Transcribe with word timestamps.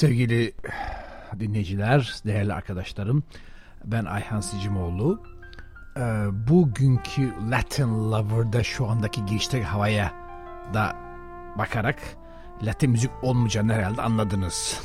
Sevgili 0.00 0.52
dinleyiciler, 1.40 2.14
değerli 2.26 2.52
arkadaşlarım, 2.52 3.24
ben 3.84 4.04
Ayhan 4.04 4.40
Sicimoğlu. 4.40 5.22
Ee, 5.96 6.00
bugünkü 6.48 7.32
Latin 7.50 8.10
Lover'da 8.12 8.62
şu 8.62 8.86
andaki 8.86 9.26
girişte 9.26 9.62
havaya 9.62 10.12
da 10.74 10.96
bakarak 11.58 11.98
Latin 12.62 12.90
müzik 12.90 13.10
olmayacağını 13.22 13.72
herhalde 13.72 14.02
anladınız. 14.02 14.80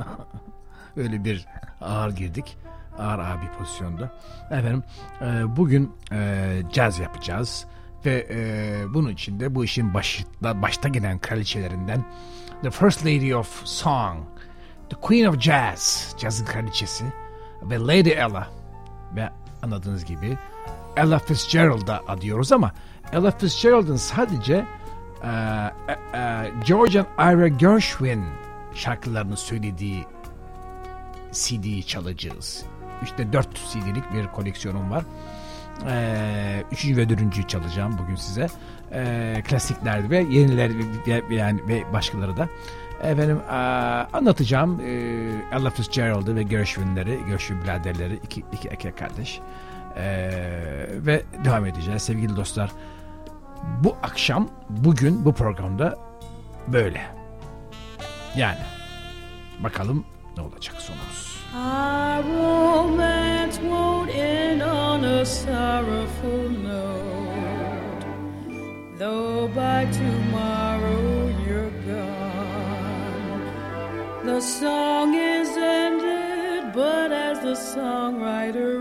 Öyle 0.96 1.24
bir 1.24 1.46
ağır 1.80 2.10
girdik. 2.10 2.56
Ağır 2.98 3.42
bir 3.42 3.58
pozisyonda. 3.58 4.12
Efendim 4.50 4.82
e, 5.20 5.56
bugün 5.56 5.92
e, 6.12 6.62
caz 6.72 6.98
yapacağız. 6.98 7.66
Ve 8.06 8.26
e, 8.30 8.94
bunun 8.94 9.08
için 9.08 9.40
de 9.40 9.54
bu 9.54 9.64
işin 9.64 9.94
başta, 9.94 10.62
başta 10.62 10.88
gelen 10.88 11.18
kraliçelerinden 11.18 12.04
The 12.62 12.70
First 12.70 13.06
Lady 13.06 13.34
of 13.34 13.66
Song, 13.66 14.24
The 14.90 14.96
Queen 15.00 15.24
of 15.24 15.40
Jazz, 15.40 16.14
cazın 16.18 16.44
kraliçesi 16.44 17.04
ve 17.62 17.78
Lady 17.78 18.10
Ella 18.10 18.48
ve 19.16 19.30
anladığınız 19.62 20.04
gibi 20.04 20.38
Ella 20.96 21.18
Fitzgerald'a 21.18 22.02
adıyoruz 22.08 22.52
ama 22.52 22.72
Ella 23.12 23.30
Fitzgerald'ın 23.30 23.96
sadece 23.96 24.64
e, 25.22 25.28
e, 25.28 26.18
e, 26.18 26.50
George 26.66 27.00
and 27.00 27.38
Ira 27.38 27.48
Gershwin 27.48 28.24
şarkılarını 28.74 29.36
söylediği 29.36 30.06
CD'yi 31.32 31.86
çalacağız. 31.86 32.64
İşte 33.02 33.32
4 33.32 33.48
CD'lik 33.54 34.12
bir 34.12 34.26
koleksiyonum 34.26 34.90
var. 34.90 35.04
Ee, 35.86 36.64
üçüncü 36.72 36.96
ve 36.96 37.08
dördüncüyü 37.08 37.46
çalacağım 37.46 37.98
bugün 37.98 38.16
size. 38.16 38.46
Ee, 38.92 39.42
klasikler 39.48 40.10
ve 40.10 40.18
yeniler 40.18 40.70
yani 41.30 41.60
ve 41.68 41.92
başkaları 41.92 42.36
da. 42.36 42.48
Efendim 43.02 43.40
e, 43.50 43.54
anlatacağım 44.12 44.80
e, 44.80 44.90
Ella 45.56 45.70
Fitzgerald'ı 45.70 46.36
ve 46.36 46.42
Gershwin'leri, 46.42 47.18
Gershwin 47.28 47.62
biraderleri 47.62 48.14
iki, 48.14 48.44
iki 48.52 48.68
erkek 48.68 48.98
kardeş. 48.98 49.40
E, 49.96 50.30
ve 50.92 51.22
devam 51.44 51.66
edeceğiz 51.66 52.02
sevgili 52.02 52.36
dostlar. 52.36 52.70
Bu 53.84 53.96
akşam, 54.02 54.48
bugün 54.68 55.24
bu 55.24 55.32
programda 55.32 55.98
böyle. 56.68 57.02
Yani 58.36 58.58
bakalım 59.60 60.04
ne 60.36 60.42
olacak 60.42 60.74
sonumuz. 60.78 61.40
Our 61.54 62.24
romance 62.24 63.56
won't 63.60 64.10
end 64.14 64.60
on 64.60 65.02
a 65.02 65.24
sorrowful 65.24 66.50
note, 66.62 67.09
though 69.40 69.48
by 69.48 69.86
tomorrow 69.86 71.28
you're 71.46 71.70
gone. 71.86 73.42
The 74.24 74.40
song 74.40 75.14
is 75.14 75.48
ended, 75.56 76.74
but 76.74 77.10
as 77.10 77.40
the 77.40 77.54
songwriter 77.54 78.79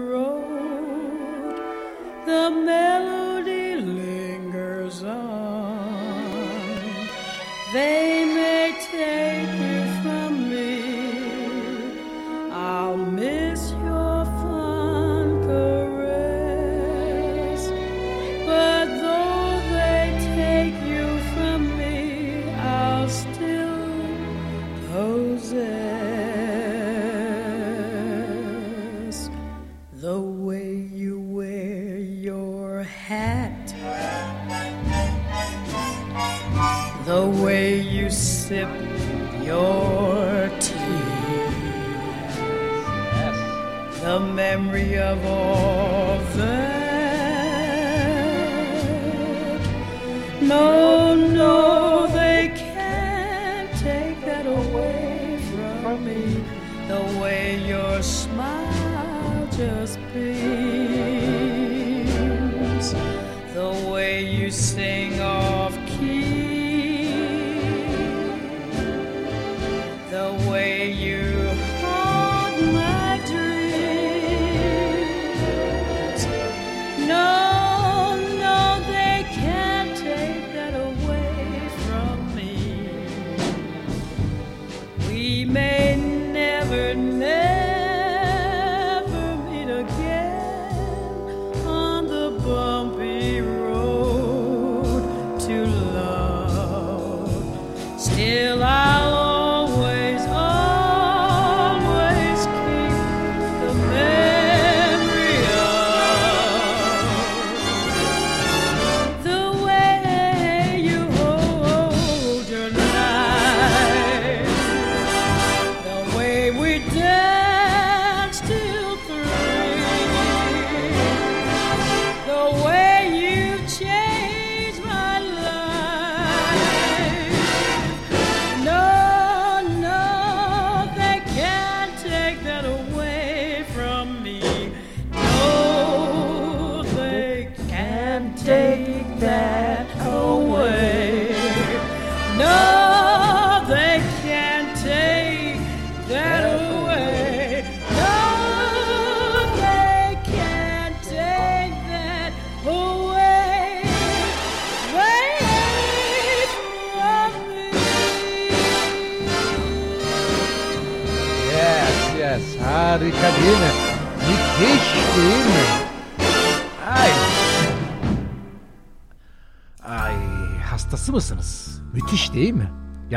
voce. 45.15 46.39
É. 46.41 46.69
não. 50.41 50.98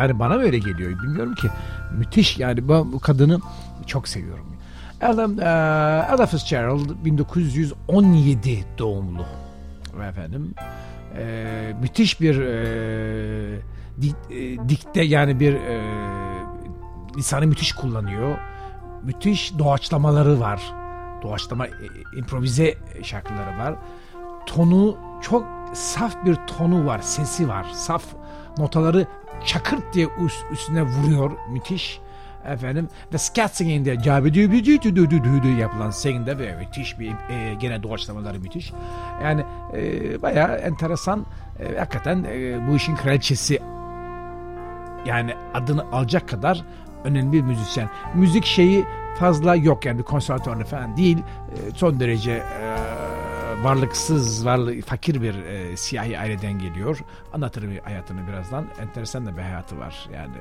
Yani 0.03 0.19
bana 0.19 0.35
mı 0.35 0.43
öyle 0.43 0.59
geliyor 0.59 1.03
bilmiyorum 1.03 1.35
ki. 1.35 1.49
Müthiş 1.99 2.39
yani 2.39 2.69
ben 2.69 2.93
bu 2.93 2.99
kadını 3.01 3.41
çok 3.87 4.09
seviyorum. 4.09 4.47
Ella, 5.01 5.23
e, 5.23 6.15
Ella 6.15 6.27
Fitzgerald 6.27 7.05
1917 7.05 8.65
doğumlu. 8.79 9.25
Efendim 10.09 10.55
e, 11.19 11.75
müthiş 11.81 12.21
bir 12.21 12.41
e, 12.41 13.59
di- 14.03 14.35
e, 14.35 14.69
dikte 14.69 15.03
yani 15.03 15.41
bir 15.41 15.55
e, 15.55 15.83
lisanı 17.17 17.47
müthiş 17.47 17.73
kullanıyor. 17.73 18.39
Müthiş 19.03 19.59
doğaçlamaları 19.59 20.41
var. 20.41 20.63
Doğaçlama, 21.23 21.67
e, 21.67 21.71
improvize 22.17 22.75
şarkıları 23.03 23.59
var. 23.59 23.75
Tonu 24.47 24.97
çok 25.23 25.47
saf 25.73 26.25
bir 26.25 26.35
tonu 26.35 26.87
var, 26.87 26.99
sesi 26.99 27.49
var. 27.49 27.67
Saf 27.73 28.05
notaları 28.59 29.07
çakırt 29.45 29.95
diye 29.95 30.09
üst, 30.25 30.45
üstüne 30.53 30.83
vuruyor. 30.83 31.31
Müthiş. 31.51 32.01
Efendim 32.47 32.89
ve 33.13 33.19
scat 33.19 33.57
singing'de 33.57 34.03
cabidü 34.03 35.59
yapılan 35.59 35.91
singing'de 35.91 36.39
ve 36.39 36.57
müthiş 36.57 36.99
bir 36.99 37.11
e, 37.11 37.55
gene 37.55 37.83
doğaçlamaları 37.83 38.41
müthiş. 38.41 38.73
Yani 39.23 39.45
e, 39.75 40.23
bayağı 40.23 40.57
enteresan. 40.57 41.27
E, 41.61 41.79
hakikaten 41.79 42.25
e, 42.25 42.69
bu 42.69 42.77
işin 42.77 42.97
kraliçesi 42.97 43.63
yani 45.07 45.35
adını 45.55 45.85
alacak 45.93 46.29
kadar 46.29 46.65
önemli 47.05 47.33
bir 47.33 47.43
müzisyen. 47.43 47.89
Müzik 48.15 48.45
şeyi 48.45 48.85
fazla 49.19 49.55
yok 49.55 49.85
yani 49.87 49.99
bir 49.99 50.05
konservatuarlı 50.05 50.65
falan 50.65 50.97
değil. 50.97 51.19
E, 51.19 51.71
son 51.75 52.01
derece 52.01 52.33
e, 52.33 52.77
varlıksız, 53.65 54.47
varlık, 54.47 54.85
fakir 54.85 55.23
bir 55.23 55.35
e, 55.35 55.77
siyahi 55.77 56.19
aileden 56.19 56.59
geliyor. 56.59 56.99
Anlatırım 57.33 57.79
hayatını 57.85 58.29
birazdan. 58.29 58.67
Enteresan 58.81 59.27
da 59.27 59.37
bir 59.37 59.43
hayatı 59.43 59.79
var. 59.79 60.09
Yani 60.15 60.35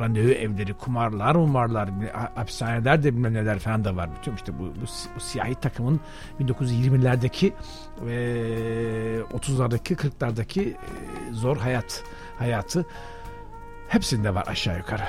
randevu 0.00 0.30
evleri, 0.30 0.74
kumarlar, 0.74 1.34
umarlar, 1.34 1.90
hapishaneler 2.34 3.02
de 3.02 3.14
bilmem 3.14 3.34
neler 3.34 3.58
falan 3.58 3.84
da 3.84 3.96
var. 3.96 4.10
Bütün 4.18 4.34
işte 4.36 4.58
bu, 4.58 4.62
bu, 4.62 4.86
bu 5.16 5.20
siyahi 5.20 5.54
takımın 5.54 6.00
1920'lerdeki 6.40 7.52
ve 8.00 9.20
30'lardaki, 9.20 9.94
40'lardaki 9.94 10.68
e, 10.70 10.76
zor 11.32 11.56
hayat 11.56 12.02
hayatı 12.38 12.86
hepsinde 13.88 14.34
var 14.34 14.44
aşağı 14.46 14.78
yukarı. 14.78 15.02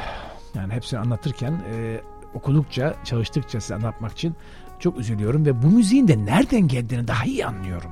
Yani 0.56 0.74
hepsini 0.74 1.00
anlatırken 1.00 1.62
e, 1.72 2.02
okudukça, 2.34 2.96
çalıştıkça 3.04 3.62
size 3.62 3.76
anlatmak 3.76 4.12
için 4.12 4.36
çok 4.80 5.00
üzülüyorum 5.00 5.46
ve 5.46 5.64
bu 5.64 5.68
müziğin 5.68 6.08
de 6.08 6.26
nereden 6.26 6.68
geldiğini 6.68 7.08
daha 7.08 7.26
iyi 7.26 7.46
anlıyorum. 7.46 7.92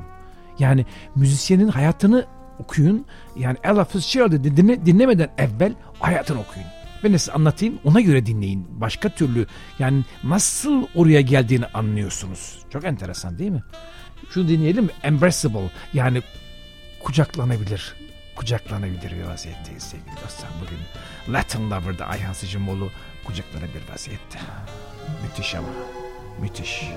Yani 0.59 0.85
müzisyenin 1.15 1.67
hayatını 1.67 2.25
okuyun. 2.59 3.05
Yani 3.37 3.57
Ella 3.63 3.85
Fitzgerald'ı 3.85 4.43
dinle, 4.43 4.85
dinlemeden 4.85 5.29
evvel 5.37 5.73
hayatını 5.99 6.39
okuyun. 6.39 6.67
Ben 7.03 7.17
size 7.17 7.31
anlatayım 7.31 7.79
ona 7.83 8.01
göre 8.01 8.25
dinleyin. 8.25 8.67
Başka 8.69 9.09
türlü 9.09 9.47
yani 9.79 10.03
nasıl 10.23 10.87
oraya 10.95 11.21
geldiğini 11.21 11.65
anlıyorsunuz. 11.65 12.59
Çok 12.69 12.83
enteresan 12.83 13.39
değil 13.39 13.51
mi? 13.51 13.63
Şunu 14.29 14.47
dinleyelim? 14.47 14.89
Embraceable 15.03 15.69
yani 15.93 16.21
kucaklanabilir. 17.03 17.95
Kucaklanabilir 18.35 19.11
bir 19.11 19.23
vaziyetteyiz 19.23 19.83
sevgili 19.83 20.15
dostlar. 20.23 20.49
Bugün 20.61 20.79
Latin 21.33 21.71
Lover'da 21.71 22.05
Ayhan 22.05 22.33
Sicimoğlu 22.33 22.89
kucaklanabilir 23.25 23.89
vaziyette. 23.91 24.39
Müthiş 25.23 25.55
ama. 25.55 25.67
Müthiş. 26.41 26.89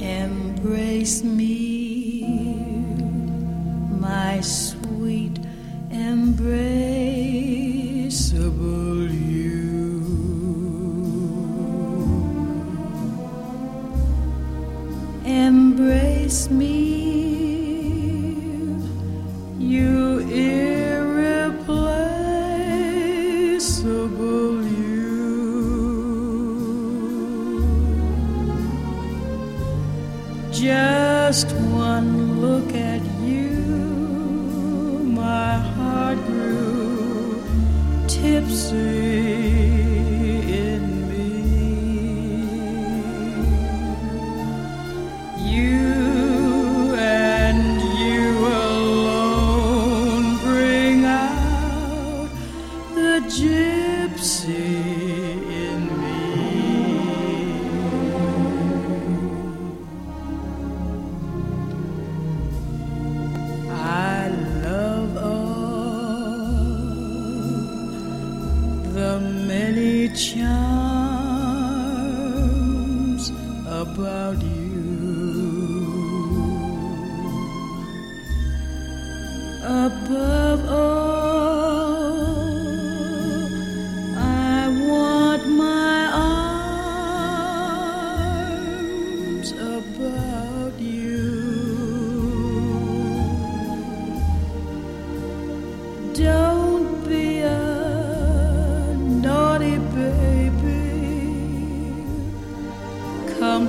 Embrace 0.00 1.24
me, 1.24 1.67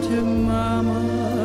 to 0.09 0.23
mama, 0.23 1.38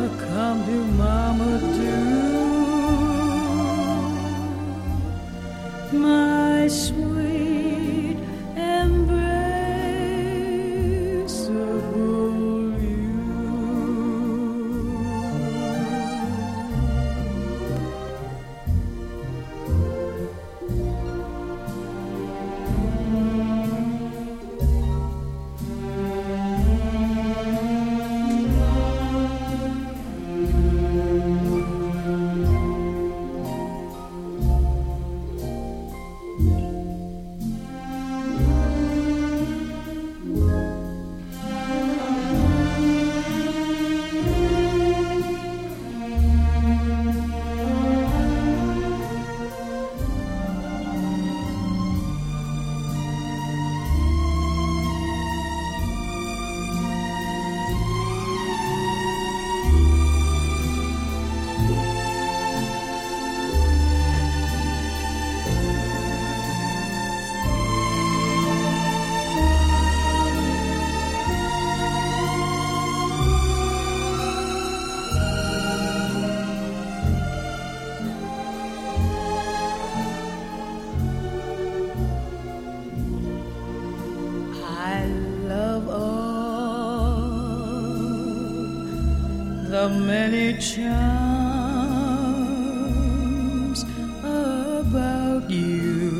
you 95.49 96.11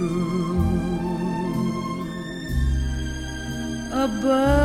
above. 3.92 4.65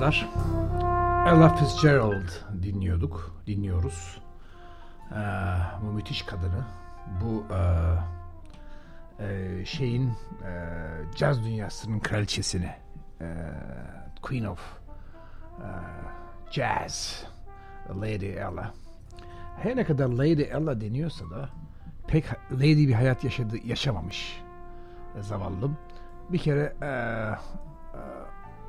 Dostlar, 0.00 0.28
Ella 1.26 1.56
Fitzgerald 1.56 2.28
dinliyorduk, 2.62 3.42
dinliyoruz. 3.46 4.20
Ee, 5.12 5.16
bu 5.82 5.92
müthiş 5.92 6.22
kadını, 6.22 6.64
bu 7.24 7.44
e, 7.54 9.24
e, 9.24 9.64
şeyin 9.64 10.08
e, 10.08 10.12
caz 11.16 11.44
dünyasının 11.44 12.00
kraliçesini, 12.00 12.70
e, 13.20 13.26
Queen 14.22 14.44
of 14.44 14.60
e, 15.58 15.68
Jazz, 16.50 17.24
Lady 18.00 18.32
Ella. 18.32 18.74
Her 19.62 19.76
ne 19.76 19.84
kadar 19.84 20.08
Lady 20.08 20.42
Ella 20.42 20.80
deniyorsa 20.80 21.30
da 21.30 21.48
pek 22.06 22.24
lady 22.52 22.88
bir 22.88 22.94
hayat 22.94 23.24
yaşadı, 23.24 23.56
yaşamamış 23.64 24.42
e, 25.18 25.22
zavallım. 25.22 25.76
Bir 26.30 26.38
kere 26.38 26.74
e, 26.82 26.90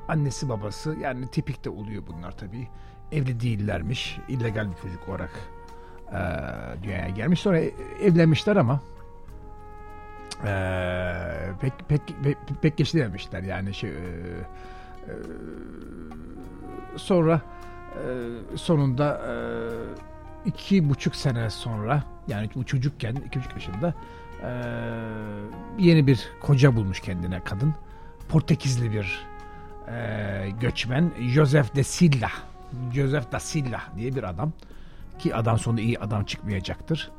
annesi 0.08 0.48
babası 0.48 0.96
yani 1.00 1.26
tipik 1.26 1.64
de 1.64 1.70
oluyor 1.70 2.02
bunlar 2.06 2.32
tabii. 2.32 2.68
Evli 3.12 3.40
değillermiş. 3.40 4.18
illegal 4.28 4.70
bir 4.70 4.76
çocuk 4.76 5.08
olarak 5.08 5.30
e, 6.12 6.18
dünyaya 6.82 7.08
gelmiş. 7.08 7.40
Sonra 7.40 7.58
e- 7.60 7.72
evlenmişler 8.02 8.56
ama 8.56 8.80
e, 10.46 10.52
pek 11.60 11.72
pek 11.88 12.00
pek, 12.22 12.36
pek 12.62 12.76
geçirememişler 12.76 13.42
yani 13.42 13.74
şey 13.74 13.90
e, 13.90 13.94
e, 13.94 15.12
sonra 16.96 17.40
e, 17.92 18.56
sonunda 18.56 19.20
iki 20.44 20.88
buçuk 20.88 21.16
sene 21.16 21.50
sonra 21.50 22.02
yani 22.28 22.50
bu 22.54 22.64
çocukken 22.64 23.14
iki 23.14 23.38
buçuk 23.38 23.52
yaşında 23.54 23.94
yeni 25.78 26.06
bir 26.06 26.28
koca 26.40 26.76
bulmuş 26.76 27.00
kendine 27.00 27.40
kadın. 27.40 27.74
Portekizli 28.28 28.92
bir 28.92 29.26
e, 29.88 30.50
göçmen 30.60 31.12
Joseph 31.20 31.74
de 31.74 31.82
Silla 31.82 32.30
Joseph 32.94 33.32
da 33.32 33.40
Silla 33.40 33.82
diye 33.96 34.14
bir 34.14 34.22
adam 34.22 34.52
ki 35.18 35.34
adam 35.34 35.58
sonunda 35.58 35.80
iyi 35.80 35.98
adam 35.98 36.24
çıkmayacaktır. 36.24 37.10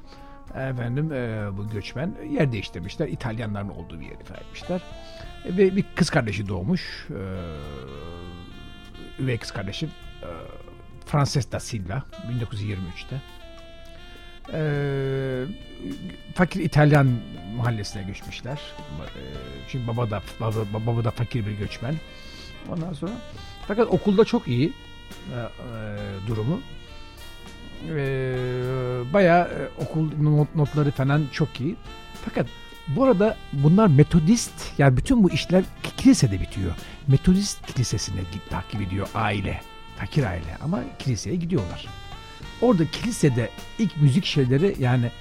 Efendim 0.50 1.14
e, 1.14 1.48
bu 1.58 1.70
göçmen 1.70 2.16
yer 2.30 2.52
değiştirmişler. 2.52 3.08
İtalyanların 3.08 3.70
olduğu 3.70 4.00
bir 4.00 4.06
yeri 4.06 4.30
vermişler. 4.32 4.82
E, 5.46 5.58
ve 5.58 5.76
bir 5.76 5.86
kız 5.96 6.10
kardeşi 6.10 6.48
doğmuş. 6.48 7.08
E, 7.10 7.22
üvey 9.24 9.38
kız 9.38 9.52
kardeşi 9.52 9.86
e, 9.86 10.30
Frances 11.06 11.52
da 11.52 11.60
Silla 11.60 12.04
1923'te. 12.30 13.22
E, 14.54 14.62
fakir 16.36 16.60
İtalyan 16.60 17.08
mahallesine 17.56 18.04
göçmüşler. 18.04 18.62
E, 19.00 19.22
çünkü 19.68 19.88
baba 19.88 20.12
da 20.12 20.22
baba, 20.40 20.86
baba 20.86 21.04
da 21.04 21.12
fakir 21.12 21.46
bir 21.46 21.52
göçmen. 21.52 21.96
Ondan 22.72 22.94
sonra 22.94 23.12
fakat 23.68 23.88
okulda 23.88 24.26
çok 24.26 24.48
iyi 24.48 24.74
e, 25.34 25.36
e, 25.36 25.48
durumu. 26.28 26.62
E, 27.90 27.94
bayağı 29.14 29.46
e, 29.48 29.82
okul 29.84 30.10
not- 30.22 30.56
notları 30.56 30.92
falan 30.92 31.24
çok 31.32 31.62
iyi. 31.62 31.76
Fakat 32.26 32.48
bu 32.88 33.04
arada 33.04 33.38
bunlar 33.54 33.88
metodist 33.88 34.54
yani 34.78 34.98
bütün 34.98 35.24
bu 35.24 35.32
işler 35.32 35.64
kilisede 35.98 36.42
bitiyor. 36.42 36.72
Metodist 37.08 37.74
kilisesine 37.74 38.20
takip 38.50 38.82
ediyor 38.82 39.08
aile. 39.16 39.62
Fakir 39.98 40.24
aile 40.24 40.58
ama 40.64 40.80
kiliseye 41.00 41.36
gidiyorlar. 41.36 41.88
Orada 42.62 42.86
kilisede 42.86 43.50
ilk 43.80 43.98
müzik 44.02 44.26
şeyleri 44.26 44.76
yani 44.80 45.12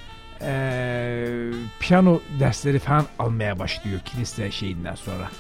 eee, 0.40 1.50
piyano 1.80 2.20
dersleri 2.40 2.78
falan 2.78 3.06
almaya 3.18 3.58
başlıyor 3.58 4.00
kilise 4.04 4.50
şeyinden 4.50 4.94
sonra. 4.94 5.30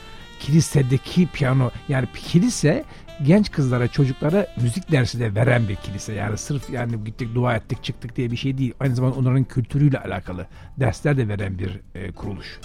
Kilisedeki 0.42 1.26
piyano 1.26 1.70
yani 1.88 2.06
kilise 2.14 2.84
genç 3.26 3.50
kızlara 3.50 3.88
çocuklara 3.88 4.46
müzik 4.62 4.92
dersi 4.92 5.20
de 5.20 5.34
veren 5.34 5.68
bir 5.68 5.76
kilise. 5.76 6.12
Yani 6.12 6.38
sırf 6.38 6.70
yani 6.70 7.04
gittik 7.04 7.34
dua 7.34 7.54
ettik 7.54 7.84
çıktık 7.84 8.16
diye 8.16 8.30
bir 8.30 8.36
şey 8.36 8.58
değil. 8.58 8.74
Aynı 8.80 8.94
zamanda 8.94 9.16
onların 9.16 9.44
kültürüyle 9.44 9.98
alakalı 9.98 10.46
dersler 10.80 11.16
de 11.16 11.28
veren 11.28 11.58
bir 11.58 11.80
e, 11.94 12.12
kuruluş. 12.12 12.60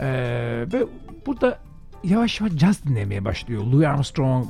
Ee, 0.00 0.64
ve 0.72 0.86
burada 1.26 1.58
yavaş 2.04 2.40
yavaş 2.40 2.56
caz 2.56 2.84
dinlemeye 2.84 3.24
başlıyor. 3.24 3.62
Louis 3.62 3.86
Armstrong, 3.86 4.46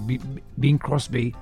Bing 0.58 0.86
Crosby, 0.86 1.28
e, 1.28 1.32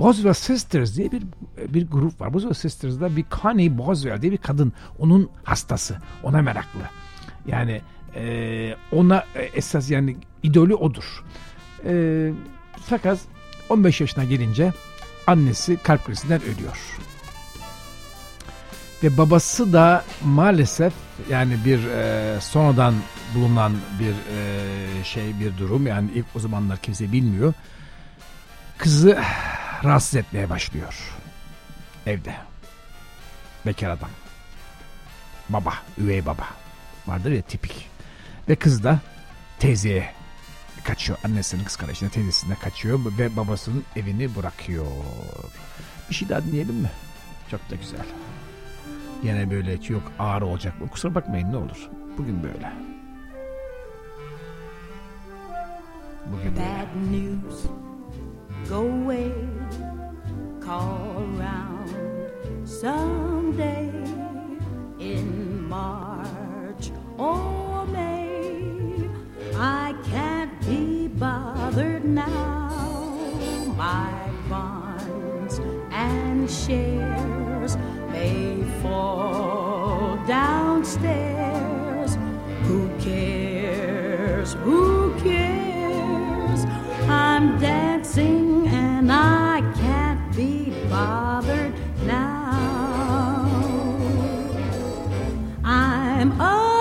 Boswell 0.00 0.32
Sisters 0.32 0.96
diye 0.96 1.12
bir 1.12 1.22
bir 1.68 1.90
grup 1.90 2.20
var. 2.20 2.34
Boswell 2.34 2.54
Sisters'da 2.54 3.16
bir 3.16 3.24
Connie 3.42 3.78
Boswell 3.78 4.22
diye 4.22 4.32
bir 4.32 4.38
kadın. 4.38 4.72
Onun 4.98 5.30
hastası. 5.44 5.96
Ona 6.22 6.42
meraklı. 6.42 6.80
Yani 7.46 7.80
e, 8.16 8.76
ona 8.92 9.24
esas 9.54 9.90
yani 9.90 10.16
idolü 10.42 10.74
odur. 10.74 11.24
E, 11.84 12.32
fakat 12.86 13.18
15 13.68 14.00
yaşına 14.00 14.24
gelince 14.24 14.72
annesi 15.26 15.76
kalp 15.76 16.04
krizinden 16.04 16.42
ölüyor. 16.42 16.78
Ve 19.02 19.18
babası 19.18 19.72
da 19.72 20.04
maalesef 20.24 20.92
yani 21.30 21.58
bir 21.64 21.84
e, 21.84 22.40
sonradan 22.40 22.94
bulunan 23.34 23.72
bir 24.00 24.12
e, 24.12 25.04
şey 25.04 25.40
bir 25.40 25.58
durum 25.58 25.86
yani 25.86 26.10
ilk 26.14 26.26
o 26.36 26.38
zamanlar 26.38 26.78
kimse 26.78 27.12
bilmiyor. 27.12 27.54
Kızı 28.78 29.18
rahatsız 29.84 30.16
etmeye 30.16 30.50
başlıyor 30.50 30.94
evde. 32.06 32.34
Bekar 33.66 33.90
adam. 33.90 34.10
Baba, 35.48 35.74
üvey 35.98 36.26
baba. 36.26 36.46
Vardır 37.06 37.30
ya 37.30 37.42
tipik. 37.42 37.91
Ve 38.52 38.56
kız 38.56 38.84
da 38.84 39.00
teyzeye 39.58 40.10
kaçıyor. 40.84 41.18
Annesinin 41.24 41.64
kız 41.64 41.76
kardeşine 41.76 42.08
teyzesine 42.08 42.54
kaçıyor 42.54 43.00
ve 43.18 43.36
babasının 43.36 43.84
evini 43.96 44.36
bırakıyor. 44.36 44.86
Bir 46.10 46.14
şey 46.14 46.28
daha 46.28 46.44
dinleyelim 46.44 46.74
mi? 46.74 46.90
Çok 47.50 47.70
da 47.70 47.74
güzel. 47.74 48.06
Yine 49.22 49.50
böyle 49.50 49.82
çok 49.82 50.02
ağır 50.18 50.42
olacak. 50.42 50.74
Kusura 50.90 51.14
bakmayın 51.14 51.52
ne 51.52 51.56
olur. 51.56 51.88
Bugün 52.18 52.42
böyle. 52.42 52.72
Bugün 56.26 56.56
böyle. 56.56 56.60
Bad 56.60 57.12
news, 57.12 57.62
go 58.68 58.76
away, 58.76 59.32
call 60.66 61.24
round 61.38 62.66
someday 62.66 63.90
in 65.00 65.62
March 65.68 66.90
or 67.18 67.84
May. 67.92 68.21
I 69.64 69.94
can't 70.02 70.60
be 70.66 71.06
bothered 71.06 72.04
now. 72.04 72.68
My 73.76 74.12
bonds 74.48 75.60
and 75.92 76.50
shares 76.50 77.76
may 78.10 78.64
fall 78.82 80.18
downstairs. 80.26 82.18
Who 82.64 82.88
cares? 82.98 84.54
Who 84.54 85.14
cares? 85.20 86.64
I'm 87.08 87.60
dancing 87.60 88.66
and 88.66 89.12
I 89.12 89.60
can't 89.76 90.34
be 90.34 90.70
bothered 90.90 91.74
now. 92.04 92.58
I'm 95.62 96.40
up. 96.40 96.71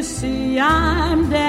you 0.00 0.04
see 0.04 0.58
I'm 0.58 1.28
dead. 1.28 1.39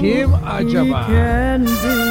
Kim 0.00 0.34
acaba? 0.44 2.05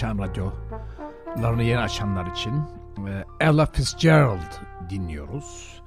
Açan 0.00 0.18
radyolarını 0.18 1.62
yeni 1.62 1.78
açanlar 1.80 2.26
için 2.26 2.54
e, 3.08 3.24
Ella 3.40 3.66
Fitzgerald 3.66 4.52
dinliyoruz. 4.90 5.82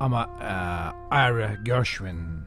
Ama 0.00 0.30
e, 0.42 0.52
Ira 1.16 1.54
Gershwin 1.54 2.37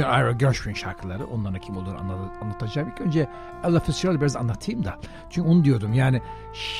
and 0.00 0.20
Ira 0.22 0.32
Gershwin 0.32 0.74
şarkıları. 0.74 1.26
Onların 1.26 1.60
kim 1.60 1.76
olduğunu 1.76 1.98
anla- 1.98 2.32
anlatacağım. 2.42 2.88
İlk 2.88 3.00
önce 3.00 3.28
Ella 3.64 3.80
Fitzgerald'ı 3.80 4.20
biraz 4.20 4.36
anlatayım 4.36 4.84
da. 4.84 4.98
Çünkü 5.30 5.48
onu 5.48 5.64
diyordum 5.64 5.92
yani 5.92 6.20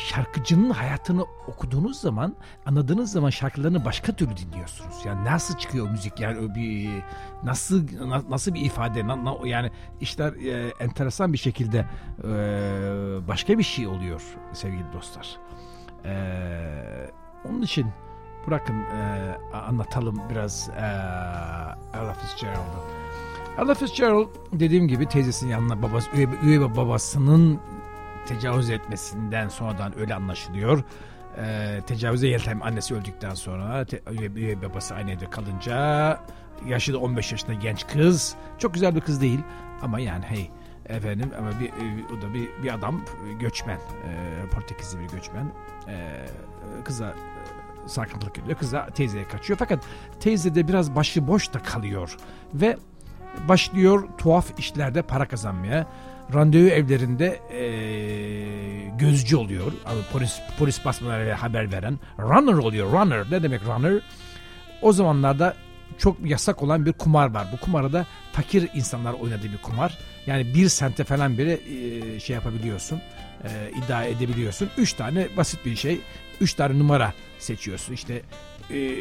şarkıcının 0.08 0.70
hayatını 0.70 1.22
okuduğunuz 1.48 2.00
zaman 2.00 2.36
anladığınız 2.66 3.12
zaman 3.12 3.30
şarkılarını 3.30 3.84
başka 3.84 4.12
türlü 4.12 4.36
dinliyorsunuz. 4.36 4.94
Yani 5.04 5.24
nasıl 5.24 5.58
çıkıyor 5.58 5.90
müzik 5.90 6.20
yani 6.20 6.54
bir 6.54 6.90
nasıl 7.42 7.86
na- 8.08 8.30
nasıl 8.30 8.54
bir 8.54 8.60
ifade 8.60 9.02
yani 9.44 9.70
işler 10.00 10.32
e, 10.32 10.72
enteresan 10.80 11.32
bir 11.32 11.38
şekilde 11.38 11.78
e, 12.24 12.28
başka 13.28 13.58
bir 13.58 13.62
şey 13.62 13.86
oluyor 13.86 14.22
sevgili 14.52 14.92
dostlar. 14.92 15.36
E, 16.04 16.14
onun 17.48 17.62
için 17.62 17.86
bırakın 18.46 18.80
e, 18.80 19.34
anlatalım 19.56 20.20
biraz 20.30 20.70
e, 20.76 20.86
Ella 21.98 22.12
Fitzgerald'ı. 22.12 23.04
Ella 23.58 23.74
Fitzgerald 23.74 24.28
dediğim 24.52 24.88
gibi 24.88 25.06
teyzesinin 25.06 25.50
yanına 25.50 25.82
babası, 25.82 26.10
üye, 26.14 26.28
üye 26.42 26.60
babasının 26.60 27.60
tecavüz 28.26 28.70
etmesinden 28.70 29.48
sonradan 29.48 29.98
öyle 29.98 30.14
anlaşılıyor. 30.14 30.82
Ee, 31.38 31.80
tecavüze 31.86 32.28
yeltem 32.28 32.62
annesi 32.62 32.94
öldükten 32.94 33.34
sonra 33.34 33.84
te, 33.84 34.02
üye, 34.10 34.30
üye 34.30 34.62
babası 34.62 34.94
aynı 34.94 35.10
evde 35.10 35.30
kalınca 35.30 36.20
yaşı 36.66 36.92
da 36.92 36.98
15 36.98 37.32
yaşında 37.32 37.54
genç 37.54 37.86
kız. 37.86 38.34
Çok 38.58 38.74
güzel 38.74 38.94
bir 38.94 39.00
kız 39.00 39.20
değil 39.20 39.40
ama 39.82 40.00
yani 40.00 40.24
hey 40.24 40.50
efendim 40.86 41.30
ama 41.38 41.50
bir, 41.60 41.70
o 42.18 42.22
da 42.22 42.34
bir, 42.34 42.62
bir 42.62 42.74
adam 42.74 43.00
göçmen 43.40 43.76
e, 43.76 44.46
Portekizli 44.50 44.98
bir 45.00 45.08
göçmen 45.08 45.52
e, 45.88 46.26
kıza 46.84 47.08
e, 47.08 47.14
sarkıntılık 47.86 48.38
ediyor. 48.38 48.58
Kız 48.58 48.72
da 48.72 48.86
teyzeye 48.86 49.28
kaçıyor. 49.28 49.58
Fakat 49.58 49.84
teyze 50.20 50.54
de 50.54 50.68
biraz 50.68 50.94
başı 50.96 51.26
boş 51.26 51.52
da 51.54 51.58
kalıyor. 51.58 52.16
Ve 52.54 52.76
başlıyor 53.48 54.08
tuhaf 54.18 54.58
işlerde 54.58 55.02
para 55.02 55.28
kazanmaya. 55.28 55.86
Randevu 56.34 56.68
evlerinde 56.68 57.40
eee, 57.52 58.86
gözcü 58.98 59.36
oluyor. 59.36 59.72
Polis 60.12 60.40
polis 60.58 60.84
basmalarıyla 60.84 61.42
haber 61.42 61.72
veren. 61.72 61.98
Runner 62.18 62.52
oluyor. 62.58 62.92
Runner. 62.92 63.24
Ne 63.30 63.42
demek 63.42 63.60
runner? 63.66 64.02
O 64.82 64.92
zamanlarda 64.92 65.54
çok 65.98 66.16
yasak 66.30 66.62
olan 66.62 66.86
bir 66.86 66.92
kumar 66.92 67.34
var. 67.34 67.46
Bu 67.52 67.56
kumara 67.56 67.92
da 67.92 68.06
fakir 68.32 68.68
insanlar 68.74 69.12
oynadığı 69.12 69.52
bir 69.52 69.62
kumar. 69.62 69.98
Yani 70.26 70.54
bir 70.54 70.68
sente 70.68 71.04
falan 71.04 71.38
bile 71.38 71.60
eee, 71.60 72.20
şey 72.20 72.34
yapabiliyorsun. 72.34 73.00
eee, 73.44 73.50
iddia 73.84 74.04
edebiliyorsun. 74.04 74.70
Üç 74.78 74.92
tane 74.92 75.28
basit 75.36 75.66
bir 75.66 75.76
şey. 75.76 76.00
Üç 76.40 76.54
tane 76.54 76.78
numara 76.78 77.12
seçiyorsun. 77.38 77.92
İşte 77.92 78.22
eee, 78.70 78.94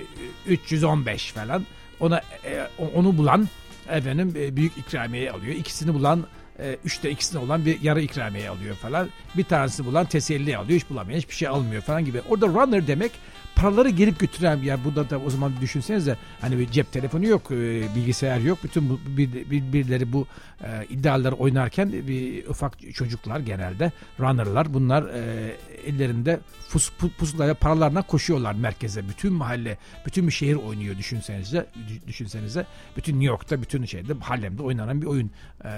315 0.48 1.32
falan. 1.32 1.65
Ona 2.00 2.22
eee, 2.46 2.67
onu 2.96 3.17
bulan 3.17 3.50
efendim 3.89 4.34
e, 4.39 4.56
büyük 4.56 4.78
ikramiye 4.78 5.32
alıyor. 5.32 5.56
İkisini 5.56 5.93
bulan 5.93 6.24
e, 6.60 6.78
üçte 6.86 7.12
ikisini 7.12 7.41
olan 7.41 7.65
bir 7.65 7.82
yarı 7.82 8.02
ikramiye 8.02 8.50
alıyor 8.50 8.76
falan. 8.76 9.10
Bir 9.38 9.43
tanesi 9.43 9.86
bulan 9.86 10.06
teselli 10.06 10.58
alıyor. 10.58 10.80
Hiç 10.80 10.89
bulamayan 10.89 11.17
hiçbir 11.17 11.34
şey 11.36 11.48
almıyor 11.48 11.82
falan 11.82 12.06
gibi. 12.06 12.22
Orada 12.30 12.48
runner 12.48 12.88
demek 12.88 13.12
paraları 13.56 13.89
gelip 13.89 14.19
götüren 14.19 14.58
ya 14.58 14.84
burada 14.84 15.10
da 15.10 15.19
o 15.19 15.30
zaman 15.30 15.54
düşünsenize 15.62 16.17
hani 16.41 16.60
bir 16.60 16.72
cep 16.72 16.91
telefonu 16.91 17.26
yok, 17.26 17.52
e, 17.52 17.56
bilgisayar 17.96 18.39
yok. 18.39 18.58
Bütün 18.63 18.89
bu 18.89 19.00
bir, 19.08 19.34
bir- 19.34 19.74
birileri 19.74 20.13
bu 20.13 20.28
e, 20.63 20.86
iddiaları 20.89 21.36
oynarken 21.36 21.91
bir 21.91 22.48
ufak 22.48 22.93
çocuklar 22.93 23.39
genelde 23.39 23.91
runnerlar 24.19 24.74
bunlar 24.74 25.04
e, 25.04 25.56
ellerinde 25.86 26.39
pus, 26.69 26.91
pu- 27.00 27.10
pusulayla 27.10 27.54
paralarına 27.54 28.02
koşuyorlar 28.02 28.54
merkeze. 28.54 29.10
Bütün 29.10 29.34
mahalle, 29.34 29.78
bütün 30.06 30.28
bir 30.28 30.32
şehir 30.32 30.56
oynuyor 30.56 30.98
düşünsenize. 30.98 31.65
Düşünsenize. 32.08 32.65
Bütün 32.98 33.13
New 33.13 33.26
York'ta, 33.26 33.62
bütün 33.62 33.86
şeyde 33.86 34.13
Harlem'de 34.13 34.63
oynanan 34.63 35.02
bir 35.02 35.08
oyun. 35.08 35.32
E, 35.65 35.69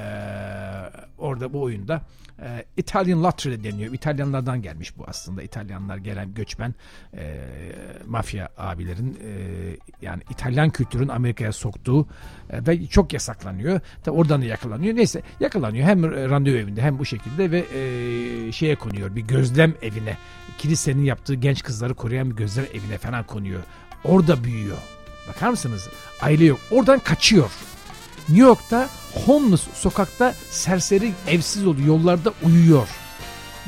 orada 1.17 1.53
bu 1.53 1.61
oyunda 1.61 2.01
e, 2.41 2.65
Italian 2.77 3.23
Lottery 3.23 3.63
deniyor. 3.63 3.93
İtalyanlardan 3.93 4.61
gelmiş 4.61 4.97
bu 4.97 5.03
aslında. 5.07 5.43
İtalyanlar 5.43 5.97
gelen 5.97 6.33
göçmen 6.33 6.75
e, 7.17 7.41
mafya 8.05 8.49
abilerin 8.57 9.19
e, 9.23 9.31
yani 10.01 10.21
İtalyan 10.29 10.69
kültürün 10.69 11.07
Amerika'ya 11.07 11.51
soktuğu 11.51 12.07
e, 12.49 12.67
ve 12.67 12.87
çok 12.87 13.13
yasaklanıyor. 13.13 13.79
Tabi 14.03 14.17
oradan 14.17 14.41
da 14.41 14.45
yakalanıyor. 14.45 14.95
Neyse 14.95 15.21
yakalanıyor 15.39 15.87
hem 15.87 16.03
randevu 16.03 16.57
evinde 16.57 16.81
hem 16.81 16.99
bu 16.99 17.05
şekilde 17.05 17.51
ve 17.51 17.65
e, 17.73 18.51
şeye 18.51 18.75
konuyor 18.75 19.15
bir 19.15 19.21
gözlem 19.21 19.73
evine. 19.95 20.17
Kilisenin 20.57 21.03
yaptığı 21.03 21.33
genç 21.33 21.63
kızları 21.63 21.93
koruyan 21.93 22.31
bir 22.31 22.35
gözlem 22.35 22.65
evine 22.73 22.97
falan 22.97 23.23
konuyor. 23.23 23.63
Orada 24.03 24.43
büyüyor. 24.43 24.77
Bakar 25.27 25.49
mısınız? 25.49 25.89
Aile 26.21 26.45
yok. 26.45 26.59
Oradan 26.71 26.99
kaçıyor. 26.99 27.51
New 28.29 28.45
York'ta 28.45 28.89
homeless 29.25 29.67
sokakta 29.73 30.33
serseri 30.49 31.13
evsiz 31.27 31.67
oluyor. 31.67 31.87
Yollarda 31.87 32.33
uyuyor. 32.43 32.87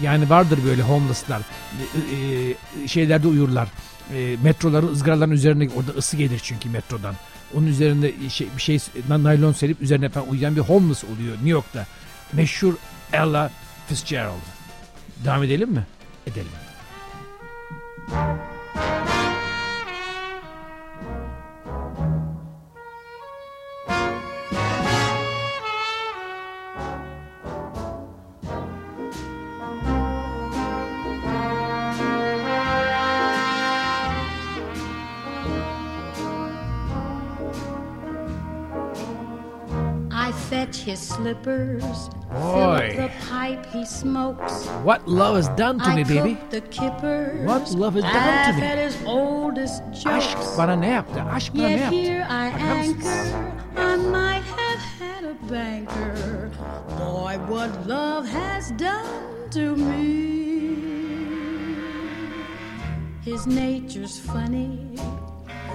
Yani 0.01 0.29
vardır 0.29 0.59
böyle 0.65 0.81
homeless'lar. 0.81 1.41
E, 1.41 2.83
e, 2.83 2.87
şeylerde 2.87 3.27
uyurlar. 3.27 3.67
E, 4.13 4.37
metroların 4.43 4.87
ızgaraların 4.87 5.31
üzerine 5.31 5.69
orada 5.75 5.91
ısı 5.91 6.17
gelir 6.17 6.39
çünkü 6.43 6.69
metrodan. 6.69 7.15
Onun 7.55 7.67
üzerinde 7.67 8.29
şey, 8.29 8.47
bir 8.57 8.61
şey 8.61 8.79
naylon 9.09 9.53
serip 9.53 9.81
üzerine 9.81 10.09
falan 10.09 10.29
uyuyan 10.29 10.55
bir 10.55 10.61
homeless 10.61 11.03
oluyor 11.03 11.33
New 11.33 11.49
York'ta. 11.49 11.85
Meşhur 12.33 12.73
Ella 13.13 13.51
Fitzgerald. 13.87 14.33
Devam 15.25 15.43
edelim 15.43 15.69
mi? 15.69 15.85
Edelim. 16.27 16.51
Fetch 40.57 40.77
his 40.77 40.99
slippers, 40.99 42.09
Boy. 42.31 42.93
the 42.97 43.11
pipe 43.29 43.63
he 43.67 43.85
smokes. 43.85 44.65
What 44.87 45.07
love 45.07 45.35
has 45.35 45.49
done 45.49 45.77
to 45.79 45.85
I 45.85 45.95
me 45.97 46.03
baby? 46.03 46.37
the 46.49 46.61
kippers. 46.61 47.45
What 47.45 47.71
love 47.73 47.93
has 47.93 48.03
done 48.03 48.53
to 48.55 48.59
me? 48.59 48.67
at 48.67 48.77
his 48.79 48.97
oldest 49.05 49.83
jokes. 49.93 50.57
bana 50.57 50.75
ne 50.75 50.87
yaptı? 50.89 51.19
Aşk 51.21 51.53
bana 51.55 51.67
ne 51.67 51.71
Yet 51.71 51.91
here 51.91 52.25
I 52.29 52.45
anchor. 52.79 53.25
I 53.77 53.95
might 53.97 54.45
have 54.61 54.81
had 55.01 55.23
a 55.33 55.35
banker. 55.51 56.49
Boy, 56.99 57.33
what 57.51 57.71
love 57.87 58.25
has 58.27 58.71
done 58.79 59.49
to 59.51 59.75
me. 59.75 60.07
His 63.25 63.45
nature's 63.47 64.19
funny, 64.19 64.95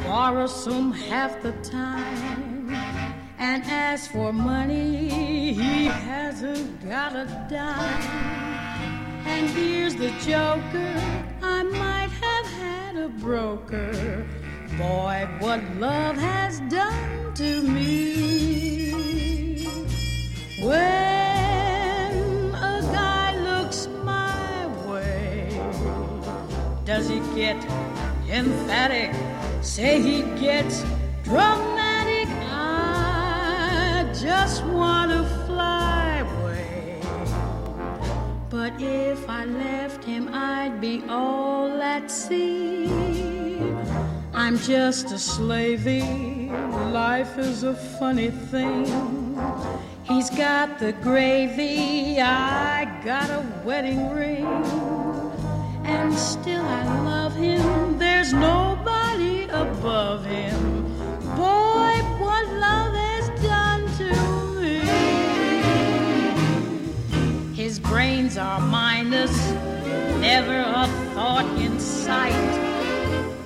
quarrelsome 0.06 0.92
half 1.10 1.32
the 1.42 1.52
time. 1.70 2.51
And 3.44 3.64
as 3.66 4.06
for 4.06 4.32
money, 4.32 5.08
he 5.52 5.86
hasn't 5.86 6.88
got 6.88 7.16
a 7.16 7.24
dime. 7.50 9.26
And 9.26 9.50
here's 9.50 9.96
the 9.96 10.10
joker, 10.20 10.94
I 11.42 11.64
might 11.64 12.10
have 12.22 12.46
had 12.46 12.96
a 12.96 13.08
broker. 13.08 14.24
Boy, 14.78 15.28
what 15.40 15.60
love 15.74 16.16
has 16.18 16.60
done 16.70 17.34
to 17.34 17.62
me. 17.62 19.66
When 20.60 22.54
a 22.54 22.80
guy 22.92 23.36
looks 23.40 23.88
my 24.04 24.68
way, 24.88 25.60
does 26.84 27.08
he 27.08 27.18
get 27.34 27.56
emphatic? 28.30 29.12
Say 29.64 30.00
he 30.00 30.22
gets 30.40 30.84
dramatic. 31.24 31.71
Just 34.22 34.64
want 34.66 35.10
to 35.10 35.24
fly 35.46 36.18
away. 36.20 37.00
But 38.50 38.72
if 38.80 39.28
I 39.28 39.46
left 39.46 40.04
him, 40.04 40.30
I'd 40.32 40.80
be 40.80 41.02
all 41.08 41.82
at 41.82 42.08
sea. 42.08 42.86
I'm 44.32 44.58
just 44.58 45.06
a 45.06 45.18
slavey. 45.18 46.48
Life 46.92 47.36
is 47.36 47.64
a 47.64 47.74
funny 47.74 48.30
thing. 48.30 48.86
He's 50.04 50.30
got 50.30 50.78
the 50.78 50.92
gravy, 50.92 52.20
I 52.20 52.84
got 53.04 53.28
a 53.28 53.44
wedding 53.64 54.08
ring. 54.10 54.46
And 55.84 56.14
still 56.14 56.64
I 56.64 56.84
love 57.02 57.34
him, 57.34 57.98
there's 57.98 58.32
nobody 58.32 59.48
above 59.48 60.24
him. 60.24 60.84
Boy, 61.34 61.94
what 62.22 62.46
love 62.54 62.91
brains 67.92 68.38
are 68.38 68.58
minus, 68.58 69.36
never 70.18 70.60
a 70.60 70.86
thought 71.12 71.44
in 71.60 71.78
sight. 71.78 72.32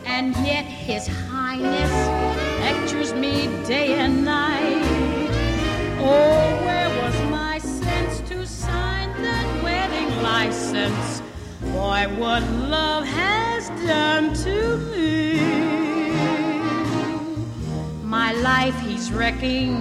And 0.04 0.37
yet 0.46 0.64
his 0.64 1.09
highness 1.09 1.94
lectures 2.61 3.12
me 3.12 3.48
day 3.66 3.94
and 3.94 4.24
night. 4.24 5.30
Oh, 5.98 6.64
where 6.64 6.88
was 7.02 7.16
my 7.28 7.59
sense 7.59 8.20
to 8.28 8.46
sign 8.46 9.11
that 9.20 9.48
wedding 9.64 10.22
license? 10.22 11.22
Boy, 11.72 12.06
what 12.16 12.44
love 12.76 13.04
has 13.04 13.68
done 13.85 14.32
to 14.44 14.76
me. 14.92 15.40
My 18.04 18.30
life 18.32 18.78
he's 18.78 19.11
wrecking. 19.11 19.72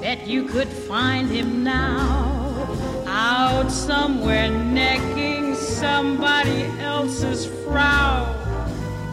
Bet 0.00 0.26
you 0.26 0.46
could 0.46 0.66
find 0.66 1.30
him 1.30 1.62
now. 1.62 2.41
Out 3.14 3.70
somewhere 3.70 4.48
necking 4.48 5.54
somebody 5.54 6.64
else's 6.80 7.44
frown. 7.62 8.26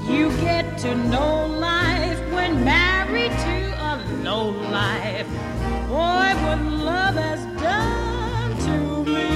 You 0.07 0.29
get 0.37 0.77
to 0.79 0.95
know 0.95 1.45
life 1.47 2.17
when 2.31 2.63
married 2.63 3.31
to 3.31 3.57
a 3.89 4.01
low 4.23 4.51
life. 4.71 5.27
Boy, 5.89 6.31
what 6.43 6.61
love 6.61 7.15
has 7.15 7.41
done 7.61 8.57
to 8.67 9.03
me. 9.03 9.29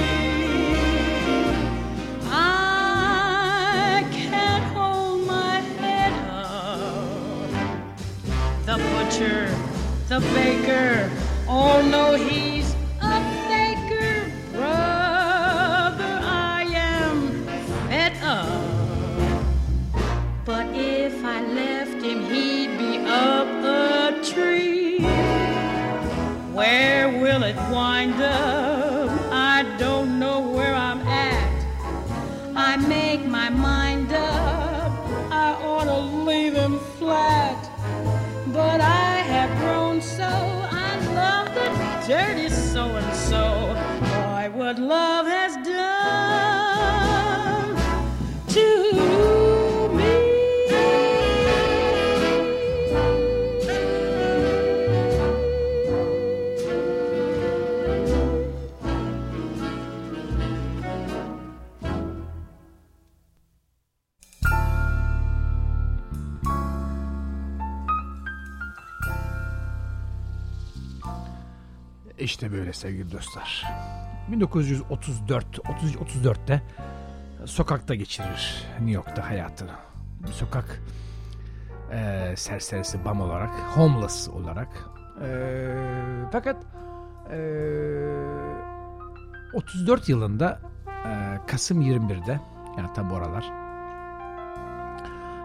I 2.30 4.02
can't 4.12 4.64
hold 4.72 5.26
my 5.26 5.60
head 5.78 6.12
up. 6.30 7.50
The 8.64 8.76
butcher, 8.78 9.54
the 10.08 10.20
baker, 10.32 11.10
oh 11.46 11.86
no, 11.86 12.14
he's 12.14 12.63
dirty 42.06 42.48
so 42.50 42.96
and 42.96 43.16
so. 43.16 43.74
Boy, 44.00 44.50
what 44.52 44.78
love 44.78 45.26
has 45.26 45.53
İşte 72.34 72.52
böyle 72.52 72.72
sevgili 72.72 73.12
dostlar. 73.12 73.64
1934 74.28 75.58
30 75.68 75.94
34'te 75.94 76.62
sokakta 77.44 77.94
geçirir 77.94 78.66
New 78.78 78.90
York'ta 78.90 79.30
hayatını. 79.30 79.70
Sokak 80.32 80.82
e, 81.92 82.34
serserisi 82.36 83.04
bam 83.04 83.20
olarak, 83.20 83.50
homeless 83.50 84.28
olarak. 84.28 84.68
E, 85.22 85.28
fakat 86.32 86.56
e, 87.30 87.38
34 89.52 90.08
yılında 90.08 90.60
e, 90.88 91.38
Kasım 91.46 91.82
21'de 91.82 92.40
yani 92.78 92.92
tam 92.94 93.10
bu 93.10 93.14
aralar 93.14 93.52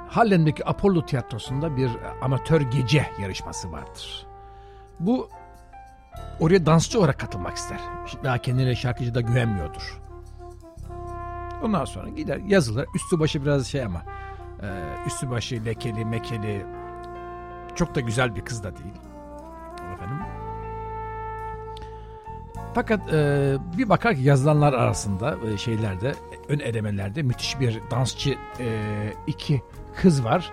Harlem'deki 0.08 0.70
Apollo 0.70 1.06
Tiyatrosu'nda 1.06 1.78
bir 1.78 1.92
amatör 2.22 2.62
gece 2.62 3.06
yarışması 3.22 3.72
vardır. 3.72 4.28
Bu 5.00 5.30
oraya 6.40 6.66
dansçı 6.66 7.00
olarak 7.00 7.20
katılmak 7.20 7.58
ister. 7.58 7.80
Daha 8.24 8.38
kendine 8.38 8.76
şarkıcı 8.76 9.16
da 9.16 9.22
güvenmiyordur. 9.22 10.02
Ondan 11.64 11.86
sonra 11.86 12.10
gider 12.10 12.38
yazılır. 12.48 12.88
Üstü 12.96 13.20
başı 13.20 13.42
biraz 13.42 13.68
şey 13.68 13.84
ama 13.84 14.04
e, 14.62 14.68
üstü 15.08 15.30
başı 15.30 15.66
lekeli 15.66 16.06
mekeli 16.06 16.66
çok 17.76 17.96
da 17.96 18.00
güzel 18.00 18.36
bir 18.36 18.42
kız 18.42 18.64
da 18.64 18.78
değil. 18.78 18.94
Efendim. 19.94 20.18
Fakat 22.74 23.14
e, 23.14 23.58
bir 23.78 23.90
bakar 23.90 24.16
ki 24.16 24.22
yazılanlar 24.22 24.74
arasında 24.74 25.38
e, 25.48 25.58
şeylerde 25.58 26.14
ön 26.48 26.60
elemelerde 26.60 27.22
müthiş 27.22 27.60
bir 27.60 27.80
dansçı 27.92 28.38
e, 28.60 28.68
iki 29.28 29.62
kız 29.96 30.24
var. 30.24 30.52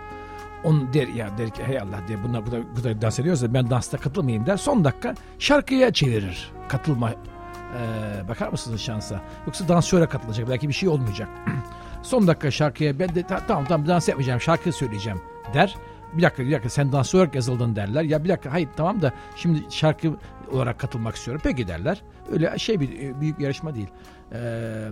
On 0.65 0.93
der 0.93 1.09
ya 1.09 1.39
der 1.39 1.51
ki 1.51 1.63
hey 1.65 1.79
Allah 1.81 2.01
diye 2.09 2.23
bunlar 2.25 2.47
bu 2.47 2.53
da, 2.53 2.57
bu 2.77 2.85
da 2.85 3.03
dans 3.03 3.19
ediyorsa 3.19 3.55
ben 3.55 3.71
dansta 3.71 3.99
katılmayayım 3.99 4.47
der. 4.47 4.57
Son 4.57 4.85
dakika 4.85 5.15
şarkıya 5.39 5.93
çevirir 5.93 6.51
katılma. 6.69 7.11
Ee, 7.11 8.29
bakar 8.29 8.49
mısınız 8.49 8.81
şansa? 8.81 9.21
Yoksa 9.47 9.69
dansöre 9.69 10.07
katılacak 10.07 10.49
belki 10.49 10.69
bir 10.69 10.73
şey 10.73 10.89
olmayacak. 10.89 11.29
Son 12.03 12.27
dakika 12.27 12.51
şarkıya 12.51 12.99
ben 12.99 13.15
de 13.15 13.23
"Ta- 13.23 13.47
tamam 13.47 13.65
tamam 13.65 13.87
dans 13.87 14.09
yapmayacağım 14.09 14.41
şarkı 14.41 14.73
söyleyeceğim 14.73 15.21
der. 15.55 15.77
Bir 16.13 16.23
dakika 16.23 16.43
bir 16.45 16.53
dakika 16.53 16.69
sen 16.69 16.93
dansöz 16.93 17.15
olarak 17.15 17.35
yazıldın 17.35 17.77
derler. 17.77 18.03
Ya 18.03 18.25
bir 18.25 18.29
dakika 18.29 18.53
hayır 18.53 18.69
tamam 18.77 19.03
da 19.03 19.13
şimdi 19.37 19.63
şarkı 19.71 20.09
olarak 20.53 20.79
katılmak 20.79 21.17
istiyorum. 21.17 21.41
Peki 21.45 21.69
derler. 21.69 22.03
Öyle 22.33 22.59
şey 22.59 22.81
bir 22.81 23.21
büyük 23.21 23.41
yarışma 23.41 23.75
değil. 23.75 23.89
Ee, 24.33 24.89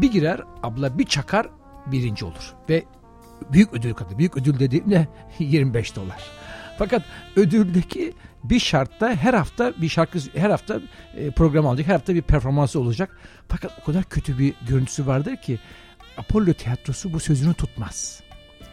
bir 0.00 0.10
girer 0.12 0.40
abla 0.62 0.98
bir 0.98 1.06
çakar 1.06 1.48
birinci 1.86 2.24
olur. 2.24 2.54
Ve 2.68 2.84
büyük 3.52 3.72
ödül 3.72 3.94
katı. 3.94 4.18
Büyük 4.18 4.36
ödül 4.36 4.58
dediğimde 4.58 5.08
25 5.38 5.96
dolar. 5.96 6.22
Fakat 6.78 7.02
ödüldeki 7.36 8.12
bir 8.44 8.60
şartta 8.60 9.14
her 9.14 9.34
hafta 9.34 9.74
bir 9.76 9.88
şarkı 9.88 10.18
her 10.34 10.50
hafta 10.50 10.80
e, 11.16 11.30
program 11.30 11.66
alacak. 11.66 11.86
Her 11.86 11.92
hafta 11.92 12.14
bir 12.14 12.22
performansı 12.22 12.80
olacak. 12.80 13.16
Fakat 13.48 13.72
o 13.82 13.84
kadar 13.84 14.04
kötü 14.04 14.38
bir 14.38 14.54
görüntüsü 14.68 15.06
vardır 15.06 15.36
ki 15.36 15.58
Apollo 16.16 16.52
tiyatrosu 16.52 17.12
bu 17.12 17.20
sözünü 17.20 17.54
tutmaz. 17.54 18.22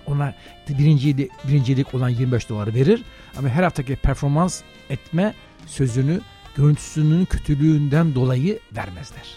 Ona 0.05 0.33
birincilik, 0.69 1.31
birincilik 1.47 1.93
olan 1.93 2.09
25 2.09 2.49
doları 2.49 2.73
verir 2.73 3.03
ama 3.37 3.49
her 3.49 3.63
haftaki 3.63 3.95
performans 3.95 4.61
etme 4.89 5.33
sözünü 5.65 6.21
görüntüsünün 6.55 7.25
kötülüğünden 7.25 8.15
dolayı 8.15 8.59
vermezler. 8.75 9.27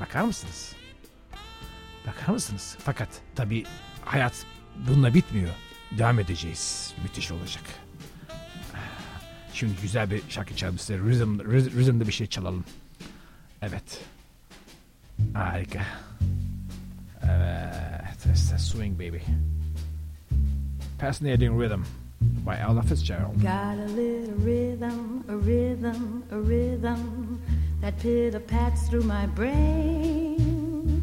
Bakar 0.00 0.22
mısınız? 0.22 0.72
Bakar 2.06 2.32
mısınız? 2.32 2.76
Fakat 2.84 3.08
tabii 3.34 3.64
hayat 4.04 4.46
bununla 4.88 5.14
bitmiyor. 5.14 5.50
Devam 5.98 6.18
edeceğiz. 6.18 6.94
Müthiş 7.02 7.30
olacak. 7.30 7.62
Şimdi 9.52 9.72
güzel 9.82 10.10
bir 10.10 10.22
şarkı 10.28 10.56
çalalım 10.56 10.78
size. 10.78 10.98
Rhythm, 10.98 11.40
rhythm, 11.52 11.78
rhythm'da 11.78 12.06
bir 12.06 12.12
şey 12.12 12.26
çalalım. 12.26 12.64
Evet. 13.62 14.00
Harika. 15.34 15.86
Evet. 17.22 18.26
It's 18.30 18.50
the 18.50 18.58
swing 18.58 18.98
baby. 18.98 19.18
Fascinating 20.98 21.60
Rhythm 21.62 21.82
by 22.20 22.54
Ella 22.54 22.82
Fitzgerald. 22.82 23.34
Got 23.34 23.78
a 23.78 23.88
little 23.96 24.34
rhythm, 24.44 25.22
a 25.28 25.36
rhythm, 25.36 26.22
a 26.30 26.36
rhythm 26.36 27.38
that 27.80 28.00
pitter 28.00 28.40
pats 28.40 28.88
through 28.88 29.04
my 29.04 29.26
brain. 29.36 31.00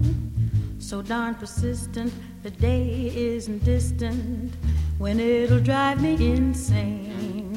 So 0.79 1.01
darn 1.01 1.35
persistent, 1.35 2.13
the 2.43 2.49
day 2.49 3.11
isn't 3.15 3.63
distant 3.63 4.51
when 4.97 5.19
it'll 5.19 5.59
drive 5.59 6.01
me 6.01 6.13
insane. 6.33 7.53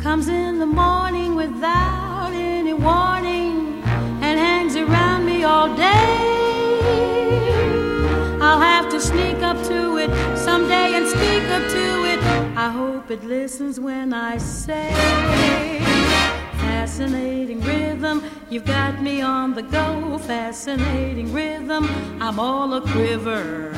Comes 0.00 0.28
in 0.28 0.58
the 0.58 0.66
morning 0.66 1.34
without 1.34 2.32
any 2.34 2.74
warning 2.74 3.82
and 4.20 4.38
hangs 4.38 4.76
around 4.76 5.24
me 5.24 5.44
all 5.44 5.74
day. 5.74 6.18
I'll 8.38 8.60
have 8.60 8.90
to 8.90 9.00
sneak 9.00 9.38
up 9.42 9.56
to 9.64 9.96
it 9.96 10.10
someday 10.36 10.94
and 10.94 11.08
speak 11.08 11.44
up 11.56 11.62
to 11.70 12.04
it. 12.12 12.20
I 12.54 12.68
hope 12.70 13.10
it 13.10 13.24
listens 13.24 13.80
when 13.80 14.12
I 14.12 14.36
say, 14.36 14.92
Fascinating 16.58 17.62
rhythm, 17.62 18.22
you've 18.52 18.66
got 18.66 19.00
me 19.00 19.22
on 19.22 19.54
the 19.54 19.62
go. 19.62 20.18
Fascinating 20.18 21.32
rhythm, 21.32 21.86
I'm 22.20 22.38
all 22.38 22.74
a 22.74 22.82
quiver. 22.82 23.72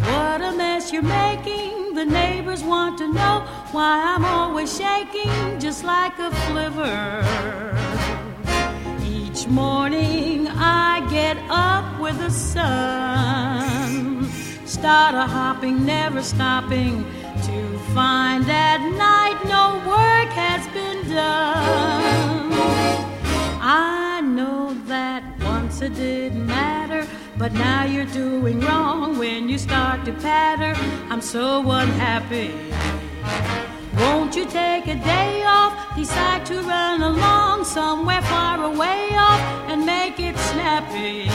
What 0.00 0.42
a 0.42 0.52
mess 0.52 0.92
you're 0.92 1.02
making. 1.02 1.94
The 1.94 2.04
neighbors 2.04 2.62
want 2.62 2.98
to 2.98 3.10
know 3.10 3.46
why 3.72 4.14
I'm 4.14 4.26
always 4.26 4.76
shaking 4.76 5.58
just 5.58 5.84
like 5.84 6.18
a 6.18 6.30
flivver. 6.44 7.24
Each 9.06 9.46
morning 9.46 10.48
I 10.48 11.06
get 11.10 11.38
up 11.48 11.98
with 11.98 12.18
the 12.18 12.30
sun. 12.30 14.30
Start 14.66 15.14
a 15.14 15.22
hopping, 15.22 15.86
never 15.86 16.22
stopping. 16.22 17.06
to 17.46 17.78
find 17.94 18.44
at 18.50 18.80
night 19.06 19.38
no 19.44 19.64
work 19.88 20.30
has 20.44 20.66
been 20.74 21.14
done. 21.14 22.45
I 23.68 24.20
know 24.20 24.74
that 24.86 25.24
once 25.40 25.82
it 25.82 25.96
didn't 25.96 26.46
matter, 26.46 27.04
but 27.36 27.52
now 27.52 27.84
you're 27.84 28.06
doing 28.06 28.60
wrong 28.60 29.18
when 29.18 29.48
you 29.48 29.58
start 29.58 30.04
to 30.04 30.12
patter. 30.12 30.80
I'm 31.10 31.20
so 31.20 31.68
unhappy. 31.68 32.54
Won't 33.98 34.36
you 34.36 34.44
take 34.44 34.86
a 34.86 34.94
day 34.94 35.42
off? 35.44 35.96
Decide 35.96 36.46
to 36.46 36.62
run 36.62 37.02
along 37.02 37.64
somewhere 37.64 38.22
far 38.22 38.62
away 38.62 39.08
off 39.16 39.40
and 39.68 39.84
make 39.84 40.20
it 40.20 40.38
snappy. 40.38 41.28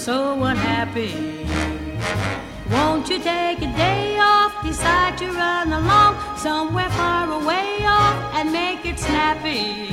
So 0.00 0.42
unhappy. 0.44 1.46
Won't 2.70 3.10
you 3.10 3.18
take 3.18 3.58
a 3.58 3.70
day 3.76 4.16
off, 4.18 4.64
decide 4.64 5.18
to 5.18 5.26
run 5.26 5.74
along 5.74 6.38
somewhere 6.38 6.88
far 6.90 7.30
away 7.30 7.84
off 7.84 8.34
and 8.34 8.50
make 8.50 8.86
it 8.86 8.98
snappy? 8.98 9.89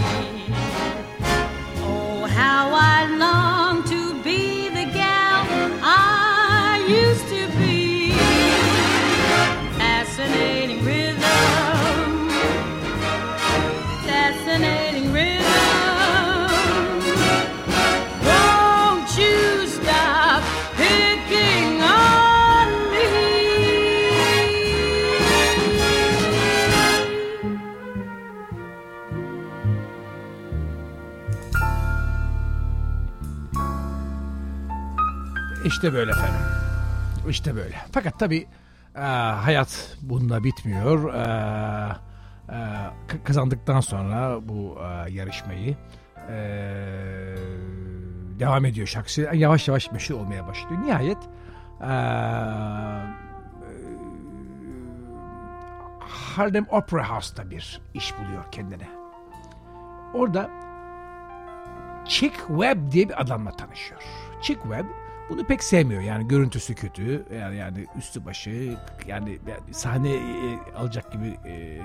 İşte 35.65 35.93
böyle 35.93 36.12
efendim. 36.12 36.41
İşte 37.30 37.56
böyle. 37.56 37.76
Fakat 37.91 38.20
tabii 38.20 38.48
e, 38.96 39.00
hayat 39.00 39.98
bununla 40.02 40.43
bitmiyor. 40.43 41.13
E, 41.13 41.28
e, 42.50 43.24
kazandıktan 43.24 43.80
sonra 43.80 44.39
bu 44.48 44.78
e, 44.82 45.12
yarışmayı 45.12 45.76
e, 46.30 46.38
devam 48.39 48.65
ediyor 48.65 48.88
şarkısı. 48.88 49.30
Yavaş 49.34 49.67
yavaş 49.67 49.91
meşhur 49.91 50.15
olmaya 50.15 50.48
başlıyor. 50.48 50.82
Nihayet 50.82 51.17
e, 51.82 51.93
Harlem 56.36 56.65
Opera 56.70 57.10
House'ta 57.10 57.50
bir 57.50 57.82
iş 57.93 58.13
buluyor 58.17 58.52
kendine. 58.52 58.88
Orada 60.13 60.50
Chick 62.06 62.36
Webb 62.48 62.91
diye 62.91 63.10
bir 63.10 63.22
adamla 63.22 63.52
tanışıyor. 63.52 64.02
Chick 64.41 64.62
Webb 64.63 64.86
bunu 65.30 65.44
pek 65.44 65.63
sevmiyor. 65.63 66.02
Yani 66.02 66.28
görüntüsü 66.28 66.76
kötü. 66.76 67.26
Yani 67.40 67.56
yani 67.56 67.86
üstü 67.98 68.26
başı 68.26 68.78
yani, 69.08 69.40
yani 69.48 69.74
sahne 69.74 70.10
e, 70.10 70.60
alacak 70.78 71.12
gibi 71.12 71.28
e, 71.46 71.82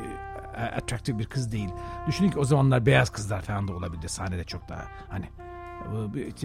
atraktif 0.77 1.19
bir 1.19 1.27
kız 1.27 1.53
değil. 1.53 1.69
Düşünün 2.07 2.31
ki 2.31 2.39
o 2.39 2.45
zamanlar 2.45 2.87
beyaz 2.87 3.11
kızlar 3.11 3.43
falan 3.43 3.69
da 3.69 3.73
olabilir. 3.73 4.09
Sahnede 4.09 4.45
çok 4.45 4.69
daha 4.69 4.85
hani 5.09 5.25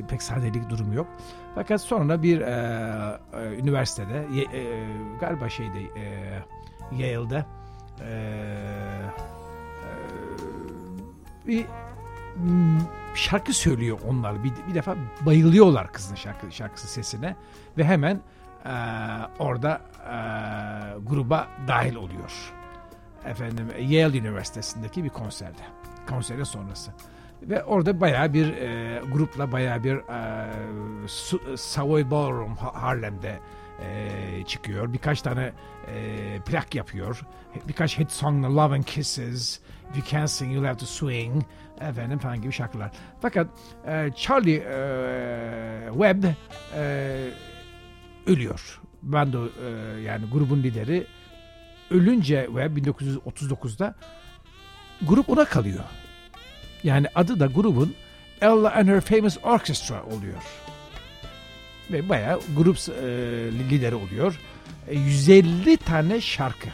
pek 0.10 0.22
sahnelik 0.22 0.70
durum 0.70 0.94
yok. 0.94 1.08
Fakat 1.56 1.82
sonra 1.82 2.24
bir 2.24 2.42
e, 2.42 2.52
e, 3.34 3.60
üniversitede 3.60 4.26
ye- 4.34 4.62
e, 4.62 4.88
galiba 5.20 5.50
şeyde 5.50 5.80
e, 5.82 6.40
Yale'de 6.92 7.46
e, 8.02 8.10
e, 9.84 9.92
bir 11.48 11.66
m, 12.38 12.80
şarkı 13.18 13.54
söylüyor 13.54 14.00
onlar. 14.08 14.44
Bir, 14.44 14.52
bir 14.70 14.76
defa 14.76 14.96
bayılıyorlar 15.26 15.92
kızın 15.92 16.16
şarkı 16.16 16.52
şarkısı 16.52 16.88
sesine 16.88 17.36
ve 17.78 17.84
hemen 17.84 18.22
e, 18.66 18.72
orada 19.40 19.82
e, 20.04 20.16
gruba 21.10 21.48
dahil 21.68 21.96
oluyor. 21.96 22.54
Efendim 23.26 23.68
Yale 23.80 24.18
Üniversitesi'ndeki 24.18 25.04
bir 25.04 25.10
konserde. 25.10 25.62
Konserin 26.10 26.44
sonrası. 26.44 26.92
Ve 27.42 27.64
orada 27.64 28.02
bayağı 28.02 28.34
bir 28.34 28.54
e, 28.58 29.02
grupla 29.12 29.52
bayağı 29.52 29.84
bir 29.84 29.96
e, 29.96 31.58
Savoy 31.58 32.12
Ballroom 32.12 32.56
Ha- 32.56 32.82
Harlem'de 32.82 33.40
e, 33.82 34.44
çıkıyor. 34.46 34.94
Birkaç 34.94 35.22
tane 35.22 35.52
e, 35.88 36.40
plak 36.46 36.76
yapıyor. 36.76 37.22
Birkaç 37.68 38.00
hit 38.00 38.12
song 38.12 38.46
Love 38.46 38.76
and 38.76 38.84
Kisses, 38.84 39.60
If 39.90 39.98
You 39.98 40.06
Can't 40.12 40.30
Sing 40.30 40.54
You'll 40.54 40.66
Have 40.66 40.78
to 40.78 40.86
Swing 40.86 41.44
efendim 41.82 42.20
falan 42.20 42.42
gibi 42.42 42.54
şarkılar. 42.54 42.92
Fakat 43.22 43.48
e, 43.88 44.10
Charlie 44.16 44.56
e, 44.56 45.90
Webb 45.92 46.24
e, 46.76 47.30
ölüyor. 48.26 48.82
Bando 49.02 49.46
e, 49.46 50.02
yani 50.02 50.26
grubun 50.26 50.64
lideri 50.64 51.08
ölünce 51.92 52.46
Webb 52.46 52.78
1939'da 52.78 53.96
grup 55.02 55.30
ona 55.30 55.46
kalıyor. 55.46 55.84
Yani 56.84 57.08
adı 57.16 57.40
da 57.40 57.46
grubun 57.46 57.96
Ella 58.42 58.72
and 58.74 58.88
Her 58.88 59.02
Famous 59.02 59.38
Orchestra 59.44 60.04
oluyor. 60.04 60.44
Ve 61.92 62.10
bayağı 62.10 62.40
grup 62.56 62.78
e, 62.78 63.04
lideri 63.70 63.96
oluyor. 63.96 64.40
E, 64.88 64.96
150 64.96 65.78
tane 65.78 66.22
şarkı 66.22 66.70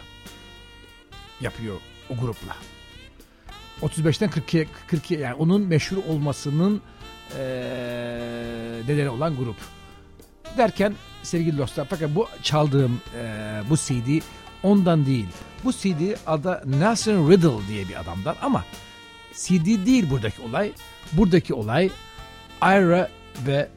yapıyor 1.41 1.75
o 2.09 2.15
grupla. 2.15 2.55
35'ten 3.83 4.29
40'ya 4.29 4.65
40'ya 4.91 5.19
yani 5.19 5.33
onun 5.33 5.61
meşhur 5.61 5.97
olmasının 5.97 6.81
e, 7.37 7.43
nedeni 8.87 9.09
olan 9.09 9.35
grup. 9.35 9.55
Derken 10.57 10.93
sevgili 11.23 11.57
dostlar 11.57 11.87
fakat 11.89 12.15
bu 12.15 12.27
çaldığım 12.41 13.01
e, 13.17 13.61
bu 13.69 13.77
CD 13.77 14.21
ondan 14.63 15.05
değil. 15.05 15.27
Bu 15.63 15.73
CD 15.73 16.15
adı 16.27 16.61
Nelson 16.65 17.29
Riddle 17.31 17.67
diye 17.67 17.89
bir 17.89 17.99
adamdan 17.99 18.35
ama 18.41 18.65
CD 19.33 19.85
değil 19.85 20.09
buradaki 20.09 20.41
olay. 20.41 20.71
Buradaki 21.13 21.53
olay 21.53 21.89
Ira 22.61 23.09
ve 23.47 23.69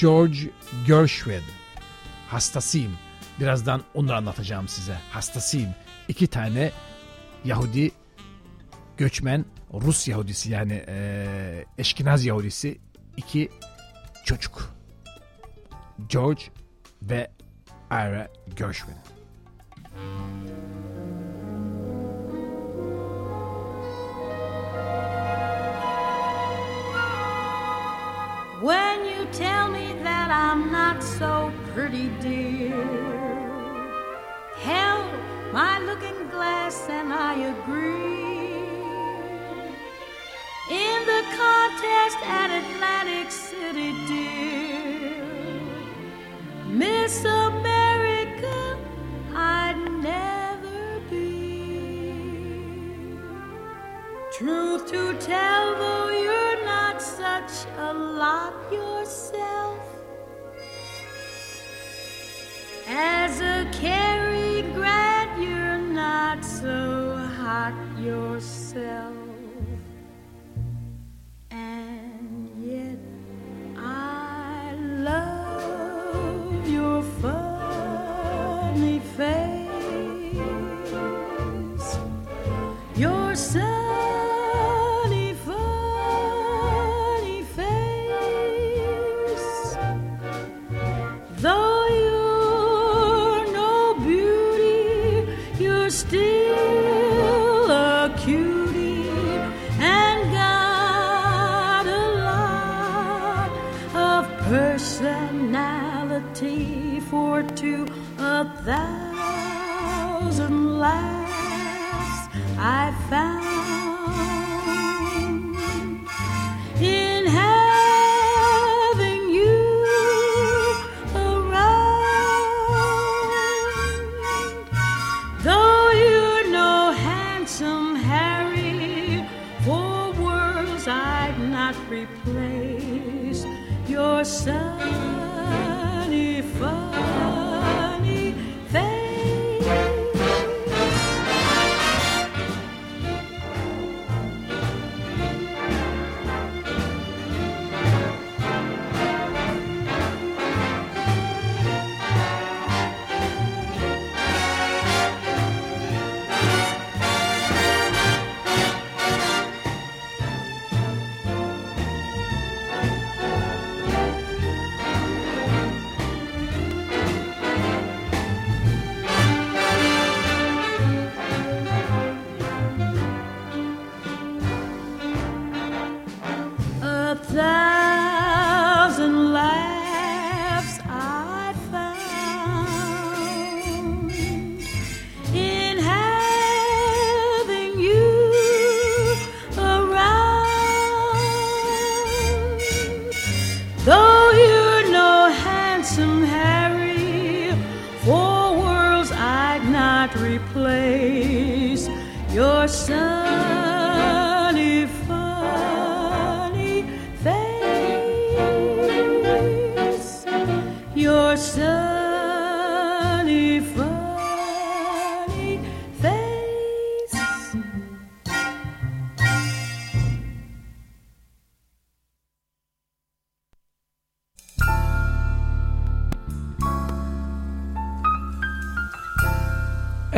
George 0.00 0.38
Gershwin. 0.86 1.42
Hastasıyım. 2.28 2.92
Birazdan 3.40 3.82
onları 3.94 4.16
anlatacağım 4.16 4.68
size. 4.68 4.98
Hastasıyım. 5.10 5.70
İki 6.08 6.26
tane 6.26 6.72
Yahudi 7.44 7.90
göçmen 8.96 9.44
Rus 9.72 10.08
Yahudisi 10.08 10.52
yani 10.52 10.84
e, 10.88 11.64
Eşkinaz 11.78 12.24
Yahudisi 12.24 12.78
iki 13.16 13.48
çocuk. 14.24 14.76
George 16.08 16.42
ve 17.02 17.30
Ira 17.90 18.28
Gershwin. 18.56 18.96
When 28.60 29.04
you 29.04 29.26
tell 29.32 29.68
me 29.68 29.94
that 30.04 30.30
I'm 30.30 30.72
not 30.72 31.02
so 31.02 31.52
pretty, 31.74 32.08
dear, 32.22 32.74
hell, 34.64 35.04
my 35.52 35.78
looking 35.86 36.30
glass 36.30 36.88
and 36.90 37.12
I 37.12 37.34
agree. 37.34 38.35
The 40.68 41.22
contest 41.36 42.18
at 42.24 42.50
Atlantic 42.50 43.30
City, 43.30 43.92
dear. 44.08 45.22
Miss 46.66 47.24
America, 47.24 48.76
I'd 49.32 49.78
never 50.02 51.00
be. 51.08 52.50
Truth 54.32 54.90
to 54.90 55.14
tell, 55.18 55.76
though 55.76 56.10
you're 56.10 56.64
not 56.64 57.00
such 57.00 57.66
a 57.78 57.94
lot 57.94 58.54
yourself. 58.72 59.78
As 62.88 63.40
a 63.40 63.70
Cary 63.72 64.62
Grant, 64.74 65.40
you're 65.40 65.78
not 65.78 66.44
so 66.44 67.16
hot 67.38 67.74
yourself. 68.00 69.25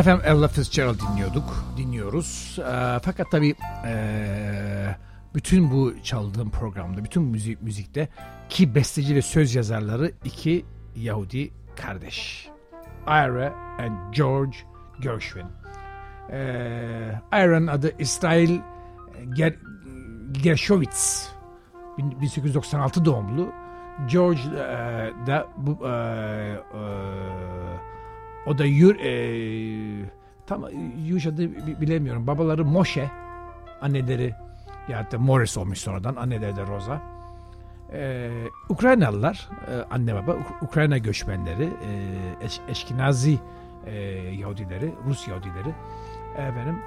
Efendim 0.09 0.27
Ella 0.27 0.49
Fitzgerald 0.49 0.99
dinliyorduk, 1.01 1.65
dinliyoruz. 1.77 2.59
Ee, 2.59 2.99
fakat 3.03 3.31
tabii 3.31 3.55
ee, 3.87 4.97
bütün 5.35 5.71
bu 5.71 6.03
çaldığım 6.03 6.51
programda, 6.51 7.05
bütün 7.05 7.23
müzik 7.23 7.63
müzikte 7.63 8.09
ki 8.49 8.75
besteci 8.75 9.15
ve 9.15 9.23
söz 9.23 9.55
yazarları 9.55 10.13
iki 10.25 10.65
Yahudi 10.97 11.51
kardeş. 11.77 12.49
Ira 13.07 13.55
and 13.79 14.15
George 14.15 14.57
Gershwin. 15.01 15.47
Ee, 16.31 17.13
Ira'nın 17.33 17.67
adı 17.67 17.93
İsrail 17.99 18.61
Ger 19.35 19.55
Gershowitz. 20.33 21.33
1896 21.99 23.05
doğumlu. 23.05 23.53
George 24.11 24.41
ee, 24.57 25.27
da 25.27 25.47
bu 25.57 25.89
ee, 25.89 26.61
ee, 26.75 27.88
o 28.49 28.59
da 28.59 28.65
yür, 28.65 28.97
e, 29.01 30.11
tam 30.47 30.65
Yuş 31.07 31.27
adı 31.27 31.39
bi- 31.67 31.81
bilemiyorum. 31.81 32.27
Babaları 32.27 32.65
Moshe, 32.65 33.11
anneleri 33.81 34.35
ya 34.89 35.11
da 35.13 35.19
Morris 35.19 35.57
olmuş 35.59 35.79
sonradan. 35.79 36.17
Anneleri 36.17 36.57
de 36.57 36.67
Rosa. 36.67 37.03
E, 37.93 38.31
Ukraynalılar, 38.69 39.49
e, 39.71 39.95
anne 39.95 40.15
baba, 40.15 40.33
Uk- 40.33 40.65
Ukrayna 40.65 40.99
göçmenleri, 40.99 41.65
e, 41.65 42.45
eş, 42.45 42.61
Eşkinazi 42.69 43.39
e, 43.87 43.95
Yahudileri, 44.39 44.95
Rus 45.07 45.29
Yahudileri. 45.29 45.75
Efendim, 46.37 46.79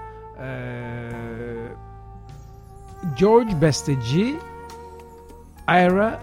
e, 0.42 0.48
George 3.20 3.62
besteci, 3.62 4.36
Ira 5.70 6.20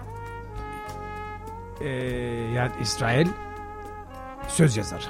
e, 1.81 1.87
yani 2.55 2.71
İsrail 2.81 3.27
söz 4.47 4.77
yazar. 4.77 5.09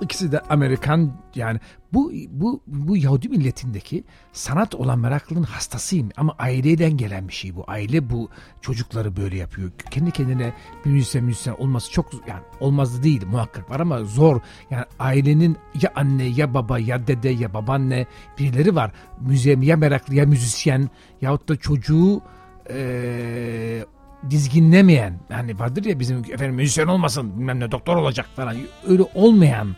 İkisi 0.00 0.32
de 0.32 0.40
Amerikan 0.40 1.12
yani 1.34 1.60
bu 1.92 2.12
bu 2.30 2.62
bu 2.66 2.96
Yahudi 2.96 3.28
milletindeki 3.28 4.04
sanat 4.32 4.74
olan 4.74 4.98
meraklının 4.98 5.42
hastasıyım 5.42 6.08
ama 6.16 6.34
aileden 6.38 6.96
gelen 6.96 7.28
bir 7.28 7.32
şey 7.32 7.56
bu. 7.56 7.64
Aile 7.66 8.10
bu 8.10 8.28
çocukları 8.60 9.16
böyle 9.16 9.36
yapıyor. 9.36 9.70
Kendi 9.90 10.10
kendine 10.10 10.52
bir 10.84 10.90
müzisyen 10.90 11.24
müzisyen 11.24 11.54
olması 11.54 11.92
çok 11.92 12.12
yani 12.28 12.42
olmazdı 12.60 13.02
değil 13.02 13.26
muhakkak 13.26 13.70
var 13.70 13.80
ama 13.80 14.04
zor. 14.04 14.40
Yani 14.70 14.84
ailenin 14.98 15.56
ya 15.82 15.92
anne 15.94 16.24
ya 16.24 16.54
baba 16.54 16.78
ya 16.78 17.06
dede 17.06 17.28
ya 17.28 17.54
babaanne 17.54 18.06
birileri 18.38 18.74
var. 18.74 18.92
Müziğe 19.20 19.58
ya 19.62 19.76
meraklı 19.76 20.14
ya 20.14 20.26
müzisyen 20.26 20.90
yahut 21.20 21.48
da 21.48 21.56
çocuğu 21.56 22.22
eee 22.70 23.84
dizginlemeyen 24.30 25.20
hani 25.28 25.58
vardır 25.58 25.84
ya 25.84 26.00
bizim 26.00 26.18
efendim 26.18 26.54
müzisyen 26.54 26.86
olmasın 26.86 27.38
bilmem 27.38 27.60
ne 27.60 27.70
doktor 27.70 27.96
olacak 27.96 28.26
falan 28.36 28.56
öyle 28.88 29.02
olmayan 29.14 29.76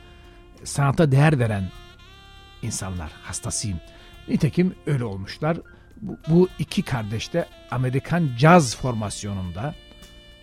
sanata 0.64 1.12
değer 1.12 1.38
veren 1.38 1.68
insanlar 2.62 3.10
hastasıyım. 3.22 3.80
Nitekim 4.28 4.74
öyle 4.86 5.04
olmuşlar. 5.04 5.56
Bu, 6.00 6.16
bu 6.28 6.48
iki 6.58 6.82
kardeş 6.82 7.32
de 7.32 7.48
Amerikan 7.70 8.30
caz 8.38 8.76
formasyonunda 8.76 9.74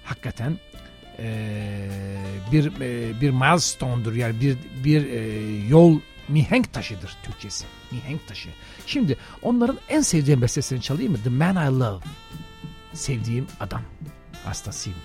hakikaten 0.03 0.57
eee, 1.20 1.89
bir 2.51 2.63
eee, 2.80 3.22
bir 3.22 3.30
milestone'dur 3.30 4.13
yani 4.13 4.41
bir 4.41 4.57
bir 4.84 5.05
eee, 5.05 5.67
yol 5.67 5.99
mihenk 6.28 6.74
taşıdır 6.74 7.17
Türkçesi. 7.24 7.65
Mihenk 7.91 8.28
taşı. 8.28 8.49
Şimdi 8.86 9.17
onların 9.41 9.78
en 9.89 10.01
sevdiğim 10.01 10.41
bestesini 10.41 10.82
çalayım 10.82 11.11
mı? 11.11 11.17
The 11.24 11.30
Man 11.30 11.55
I 11.74 11.80
Love. 11.80 12.03
Sevdiğim 12.93 13.47
adam. 13.59 13.82
Hastasıyım. 14.45 14.99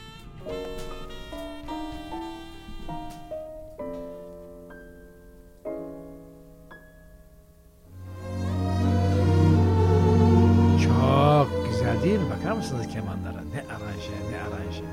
Mısınız 12.54 12.86
kemanlara? 12.88 13.40
Ne 13.54 13.60
aranje, 13.60 14.10
ne 14.30 14.36
aranje. 14.42 14.84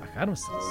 Bakar 0.00 0.28
mısınız? 0.28 0.64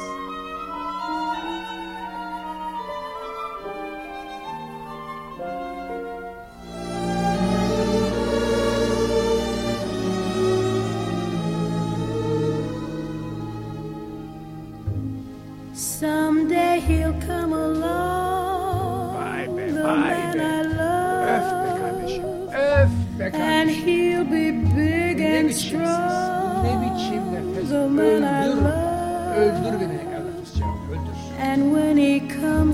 Someday 15.74 16.80
he'll 16.80 17.14
come 17.22 17.54
along. 17.54 19.16
Vay 19.16 19.48
be, 19.48 19.72
vay 19.72 20.34
be. 20.34 20.40
I 20.40 20.58
Öf 20.58 20.64
be 20.64 20.64
love. 20.78 21.80
kardeşim. 21.80 22.24
Öf 22.54 22.90
be 23.20 23.26
And 23.38 23.70
he'll 23.70 24.26
be 24.26 24.52
big 24.76 25.22
and 25.22 25.50
ses, 25.52 25.66
strong. 25.68 26.07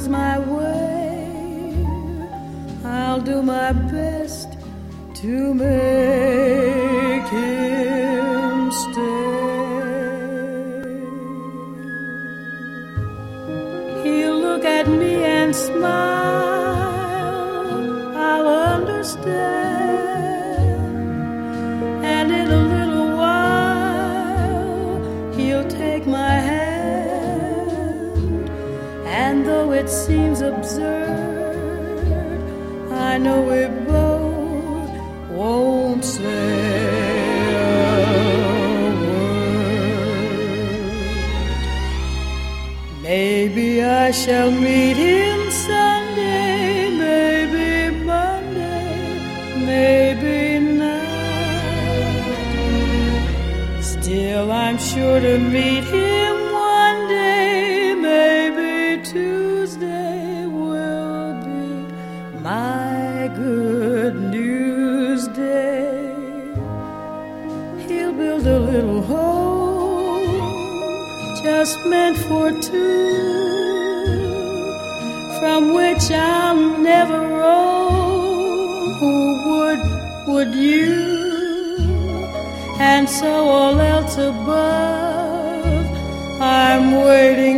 Comes 0.04 0.10
my 0.10 0.40
way, 0.40 1.86
I'll 2.84 3.22
do 3.22 3.42
my 3.42 3.72
best 3.72 4.58
to 5.16 5.54
make 5.54 6.43
I 44.04 44.12
shall 44.12 44.52
meet 44.52 44.98
him 44.98 45.23
would 80.46 80.56
you? 80.56 81.80
And 82.80 83.10
so 83.10 83.28
all 83.28 83.80
else 83.80 84.18
above, 84.18 85.86
I'm 86.42 86.96
waiting 87.06 87.53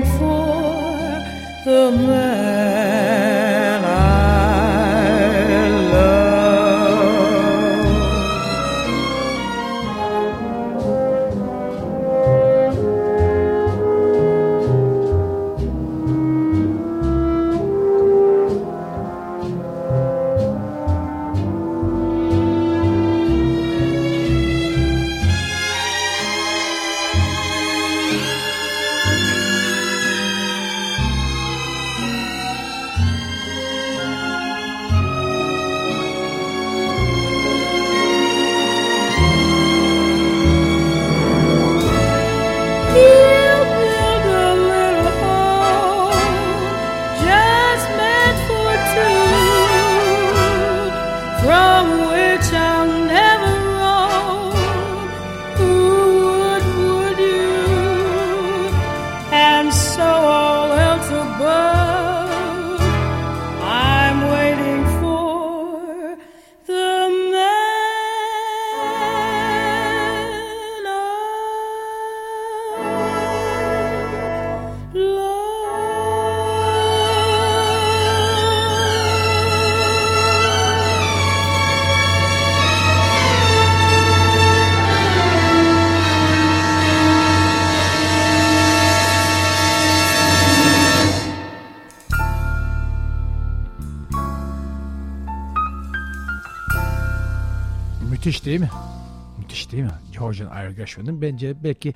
değil 100.40 100.50
mi? 100.50 100.56
Georgian 100.56 100.72
Irgation'ın 100.72 101.22
bence 101.22 101.64
belki 101.64 101.94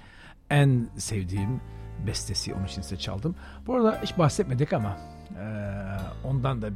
en 0.49 0.87
sevdiğim 0.97 1.61
bestesi 2.07 2.53
onun 2.53 2.65
için 2.65 2.81
size 2.81 2.97
çaldım. 2.97 3.35
Bu 3.67 3.75
arada 3.75 3.99
hiç 4.03 4.17
bahsetmedik 4.17 4.73
ama 4.73 4.97
eee, 5.31 5.97
ondan 6.23 6.61
da 6.61 6.67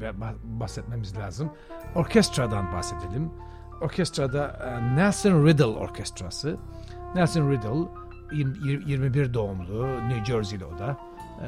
bahsetmemiz 0.43 1.18
lazım. 1.18 1.51
Orkestradan 1.95 2.74
bahsedelim. 2.74 3.32
Orkestrada 3.82 4.59
eee, 4.66 4.95
Nelson 4.95 5.45
Riddle 5.45 5.64
Orkestrası. 5.66 6.57
Nelson 7.16 7.51
Riddle 7.51 7.88
20 8.32 8.91
21 8.91 9.34
doğumlu 9.34 9.88
New 10.09 10.26
Jersey'li 10.26 10.66
o 10.66 10.80
da. 10.80 10.97
Eee 11.41 11.47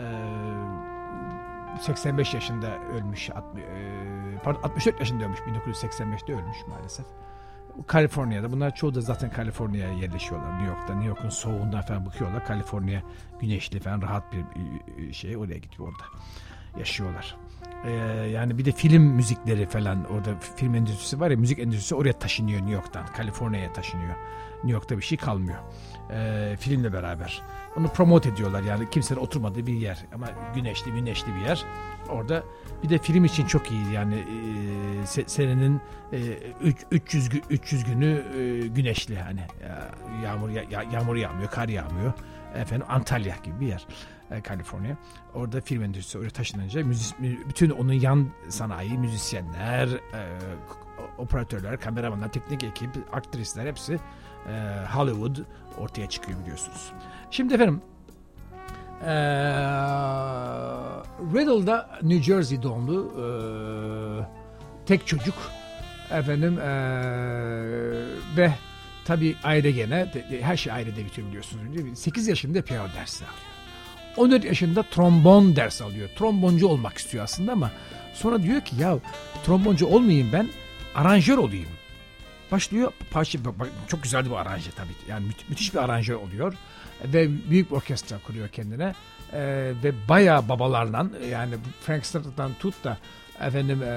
85 1.81 2.33
yaşında 2.33 2.67
ölmüş, 2.93 3.29
alt- 3.29 3.57
eee, 3.57 3.63
pardon 4.43 4.61
64 4.63 4.99
yaşında 4.99 5.23
ölmüş, 5.23 5.39
1985'te 5.39 6.33
ölmüş 6.33 6.57
maalesef. 6.67 7.05
Kaliforniya'da 7.87 8.51
bunlar 8.51 8.75
çoğu 8.75 8.95
da 8.95 9.01
zaten 9.01 9.31
Kaliforniya'ya 9.31 9.93
yerleşiyorlar. 9.93 10.53
New 10.53 10.67
York'ta, 10.67 10.93
New 10.93 11.07
York'un 11.09 11.29
soğuğundan 11.29 11.81
falan 11.81 12.05
bakıyorlar. 12.05 12.45
Kaliforniya 12.45 13.01
güneşli 13.41 13.79
falan 13.79 14.01
rahat 14.01 14.23
bir 14.33 14.43
e, 15.09 15.13
şey 15.13 15.37
oraya 15.37 15.57
gidiyor 15.57 15.87
orada. 15.89 16.03
yaşıyorlar. 16.79 17.35
Ee, 17.85 17.91
yani 18.33 18.57
bir 18.57 18.65
de 18.65 18.71
film 18.71 19.03
müzikleri 19.03 19.65
falan 19.65 20.05
orada 20.11 20.39
film 20.55 20.75
endüstrisi 20.75 21.19
var 21.19 21.31
ya 21.31 21.37
müzik 21.37 21.59
endüstrisi 21.59 21.95
oraya 21.95 22.13
taşınıyor 22.13 22.59
New 22.59 22.73
York'tan. 22.73 23.05
Kaliforniya'ya 23.05 23.73
taşınıyor. 23.73 24.15
New 24.55 24.71
York'ta 24.71 24.97
bir 24.97 25.03
şey 25.03 25.17
kalmıyor. 25.17 25.57
Ee, 26.11 26.55
filmle 26.59 26.93
beraber. 26.93 27.41
Onu 27.77 27.87
promote 27.87 28.29
ediyorlar 28.29 28.63
yani 28.63 28.89
kimsenin 28.89 29.19
oturmadığı 29.19 29.67
bir 29.67 29.73
yer 29.73 30.05
ama 30.13 30.27
güneşli 30.55 30.91
güneşli 30.91 31.35
bir 31.35 31.41
yer. 31.41 31.65
Orada 32.09 32.43
bir 32.83 32.89
de 32.89 32.97
film 32.97 33.25
için 33.25 33.45
çok 33.45 33.71
iyi 33.71 33.91
yani 33.93 34.15
e, 34.15 35.03
se- 35.03 35.27
senenin 35.29 35.81
e, 36.13 36.17
üç- 36.61 36.85
300 36.91 37.27
gü- 37.29 37.41
300 37.49 37.83
günü 37.83 38.23
e, 38.37 38.67
güneşli 38.67 39.19
hani 39.19 39.39
Ya- 39.63 39.91
yağmur 40.23 40.49
ya- 40.49 40.63
ya- 40.71 40.83
yağmur 40.93 41.15
yağmıyor, 41.15 41.49
kar 41.51 41.69
yağmıyor. 41.69 42.13
Efendim 42.55 42.87
Antalya 42.89 43.35
gibi 43.43 43.59
bir 43.59 43.67
yer. 43.67 43.87
e, 44.31 44.41
Kaliforniya. 44.41 44.97
Orada 45.33 45.61
film 45.61 45.83
endüstrisi 45.83 46.17
oraya 46.17 46.29
taşınınca 46.29 46.81
müzis- 46.81 47.19
mü- 47.21 47.49
bütün 47.49 47.69
onun 47.69 47.93
yan 47.93 48.27
sanayi, 48.49 48.97
müzisyenler, 48.97 49.87
e, 49.87 50.39
operatörler, 51.17 51.79
kameramanlar, 51.79 52.31
teknik 52.31 52.63
ekip, 52.63 52.89
aktrisler 53.13 53.65
hepsi 53.65 53.99
e, 54.49 54.83
Hollywood 54.93 55.35
ortaya 55.77 56.09
çıkıyor 56.09 56.39
biliyorsunuz. 56.39 56.91
Şimdi 57.31 57.53
efendim 57.53 57.81
ee, 59.01 59.07
Riddle'da 61.33 61.89
New 62.01 62.23
Jersey 62.23 62.63
doğumlu 62.63 63.13
ee, 63.17 63.25
tek 64.85 65.07
çocuk 65.07 65.35
efendim 66.11 66.59
ee, 66.59 66.67
ve 68.37 68.53
tabi 69.05 69.35
aile 69.43 69.71
gene 69.71 70.11
her 70.41 70.57
şey 70.57 70.73
ailede 70.73 71.05
bitiyor 71.05 71.27
biliyorsunuz. 71.27 71.75
Değil 71.75 71.85
mi? 71.85 71.95
8 71.95 72.27
yaşında 72.27 72.61
piyano 72.61 72.87
dersi 72.95 73.23
alıyor. 73.25 73.55
14 74.17 74.45
yaşında 74.45 74.83
trombon 74.83 75.55
dersi 75.55 75.83
alıyor. 75.83 76.09
Tromboncu 76.17 76.67
olmak 76.67 76.97
istiyor 76.97 77.23
aslında 77.23 77.51
ama 77.51 77.71
sonra 78.13 78.43
diyor 78.43 78.61
ki 78.61 78.75
ya 78.79 78.97
tromboncu 79.45 79.87
olmayayım 79.87 80.29
ben 80.33 80.49
aranjör 80.95 81.37
olayım. 81.37 81.69
Başlıyor 82.55 82.91
parça 83.11 83.39
çok 83.87 84.03
güzel 84.03 84.25
bir 84.25 84.31
aranje 84.31 84.71
tabii. 84.71 84.95
Yani 85.09 85.25
mü- 85.25 85.33
müthiş 85.49 85.73
bir 85.73 85.79
aranje 85.79 86.15
oluyor 86.15 86.53
ve 87.03 87.49
büyük 87.49 87.71
bir 87.71 87.75
orkestra 87.75 88.17
kuruyor 88.19 88.47
kendine. 88.47 88.95
Ee, 89.33 89.73
ve 89.83 89.93
bayağı 90.09 90.49
babalarla 90.49 91.07
yani 91.31 91.55
Frank 91.81 92.05
Sinatra'dan 92.05 92.51
tut 92.59 92.83
da 92.83 92.97
efendim 93.41 93.83
ee, 93.83 93.87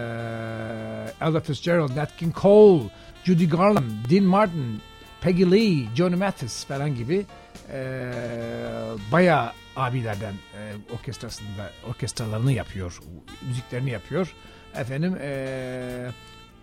Ella 1.21 1.41
Fitzgerald, 1.41 1.97
Nat 1.97 2.17
King 2.17 2.37
Cole, 2.37 2.83
Judy 3.25 3.49
Garland, 3.49 4.11
Dean 4.11 4.25
Martin, 4.25 4.81
Peggy 5.21 5.45
Lee, 5.45 5.97
Johnny 5.97 6.17
Mathis 6.17 6.65
falan 6.65 6.95
gibi 6.95 7.27
ee, 7.73 8.13
bayağı 9.13 9.53
abilerden 9.77 10.35
ee, 10.55 10.73
orkestrasında 10.95 11.71
orkestralarını 11.89 12.53
yapıyor, 12.53 13.01
müziklerini 13.49 13.91
yapıyor. 13.91 14.35
Efendim 14.75 15.17
ee, 15.21 16.11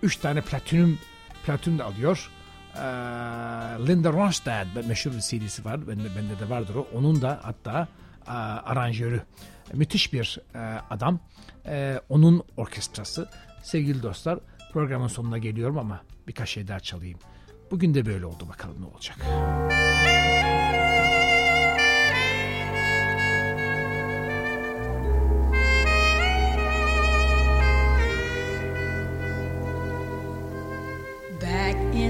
üç 0.03 0.15
tane 0.17 0.41
platinum 0.41 0.99
platin 1.45 1.77
de 1.77 1.83
alıyor. 1.83 2.29
Ee, 2.75 2.79
Linda 3.87 4.13
Ronstadt 4.13 4.87
meşhur 4.87 5.11
bir 5.11 5.19
CD'si 5.19 5.65
var. 5.65 5.87
Bende, 5.87 6.15
bende 6.15 6.39
de 6.39 6.49
vardır 6.49 6.75
o. 6.75 6.87
Onun 6.93 7.21
da 7.21 7.39
hatta 7.43 7.87
e, 8.27 8.31
aranjörü. 8.31 9.21
Müthiş 9.73 10.13
bir 10.13 10.39
e, 10.55 10.59
adam. 10.89 11.19
E, 11.65 12.01
onun 12.09 12.43
orkestrası. 12.57 13.29
Sevgili 13.63 14.03
dostlar 14.03 14.39
programın 14.73 15.07
sonuna 15.07 15.37
geliyorum 15.37 15.77
ama 15.77 16.01
birkaç 16.27 16.49
şey 16.49 16.67
daha 16.67 16.79
çalayım. 16.79 17.19
Bugün 17.71 17.93
de 17.93 18.05
böyle 18.05 18.25
oldu 18.25 18.47
bakalım 18.49 18.81
ne 18.81 18.85
olacak. 18.85 19.17
Back 19.19 20.34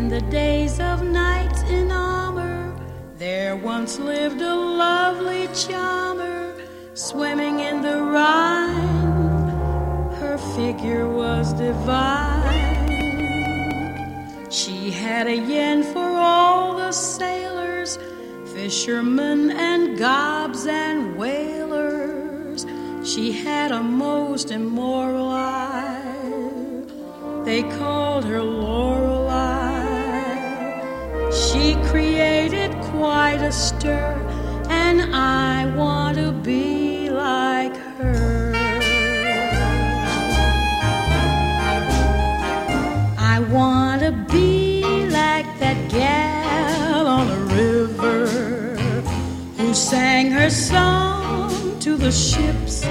in 0.05 0.11
the 0.11 0.29
days 0.29 0.79
of 0.79 1.01
knights 1.01 1.63
in 1.63 1.91
armor, 1.91 2.75
there 3.17 3.55
once 3.55 3.97
lived 3.97 4.39
a 4.39 4.55
lovely 4.55 5.47
charmer 5.47 6.53
swimming 6.93 7.61
in 7.61 7.81
the 7.81 8.03
Rhine. 8.03 9.49
Her 10.19 10.37
figure 10.55 11.09
was 11.09 11.53
divine. 11.53 12.43
She 14.51 14.91
had 14.91 15.25
a 15.25 15.35
yen 15.35 15.81
for 15.81 16.07
all 16.31 16.77
the 16.77 16.91
sailors, 16.91 17.97
fishermen 18.53 19.49
and 19.49 19.97
gobs 19.97 20.67
and 20.67 21.17
whalers. 21.17 22.67
She 23.03 23.31
had 23.31 23.71
a 23.71 23.81
most 23.81 24.51
immoral 24.51 25.29
eye. 25.31 26.03
They 27.43 27.63
called 27.63 28.23
her 28.25 28.43
Lorelei. 28.43 29.14
She 31.35 31.75
created 31.91 32.71
quite 32.93 33.41
a 33.41 33.51
stir, 33.51 34.15
and 34.69 35.13
I 35.13 35.65
want 35.75 36.17
to 36.17 36.31
be 36.31 37.09
like 37.09 37.75
her. 37.97 38.53
I 43.17 43.39
want 43.51 44.01
to 44.01 44.13
be 44.31 44.81
like 45.09 45.47
that 45.59 45.77
gal 45.91 47.05
on 47.05 47.27
the 47.27 47.41
river 47.53 48.27
who 49.57 49.73
sang 49.73 50.31
her 50.31 50.49
song 50.49 51.79
to 51.81 51.97
the 51.97 52.11
ships 52.13 52.85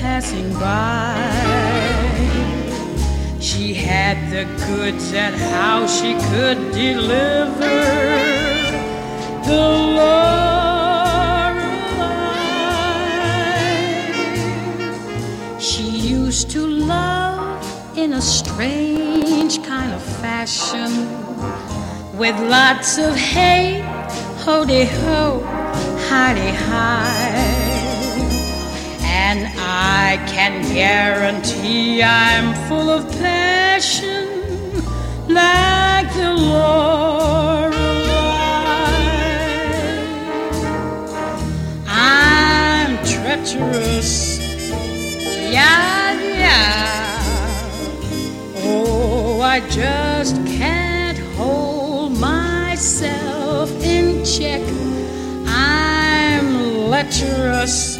passing 0.00 0.52
by. 0.54 2.05
She 3.46 3.74
had 3.74 4.16
the 4.32 4.44
goods 4.66 5.12
and 5.12 5.36
how 5.36 5.86
she 5.86 6.14
could 6.30 6.58
deliver 6.72 7.78
the 9.46 9.66
Lorelei. 9.96 10.40
She 15.60 15.84
used 15.84 16.50
to 16.50 16.66
love 16.66 17.96
in 17.96 18.14
a 18.14 18.20
strange 18.20 19.62
kind 19.62 19.92
of 19.92 20.02
fashion 20.02 20.90
with 22.18 22.36
lots 22.50 22.98
of 22.98 23.14
hate, 23.14 23.84
ho-de 24.42 24.86
ho, 24.86 25.40
hi-de 26.08 26.52
hi. 26.52 27.65
I 29.98 30.18
can 30.26 30.62
guarantee 30.74 32.02
I'm 32.02 32.52
full 32.68 32.90
of 32.90 33.10
passion 33.12 34.28
like 35.26 36.12
the 36.12 36.32
Lorelei. 36.34 37.76
I'm 41.88 42.98
treacherous, 43.04 44.38
yeah, 45.50 46.12
yeah. 46.44 47.18
Oh, 48.68 49.40
I 49.40 49.60
just 49.70 50.36
can't 50.58 51.18
hold 51.38 52.18
myself 52.20 53.70
in 53.82 54.24
check. 54.26 54.62
I'm 55.46 56.90
lecherous. 56.90 57.96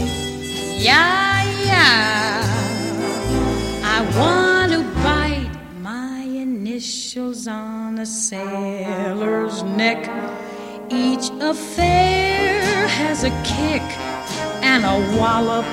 Yeah. 0.79 1.26
I 3.99 4.01
want 4.19 4.73
to 4.73 4.83
bite 5.03 5.51
my 5.81 6.21
initials 6.21 7.47
on 7.49 7.99
a 7.99 8.07
sailor's 8.07 9.63
neck. 9.63 10.11
Each 10.91 11.31
affair 11.41 12.87
has 12.87 13.25
a 13.25 13.31
kick 13.43 13.83
and 14.63 14.85
a 14.85 15.19
wallop. 15.19 15.67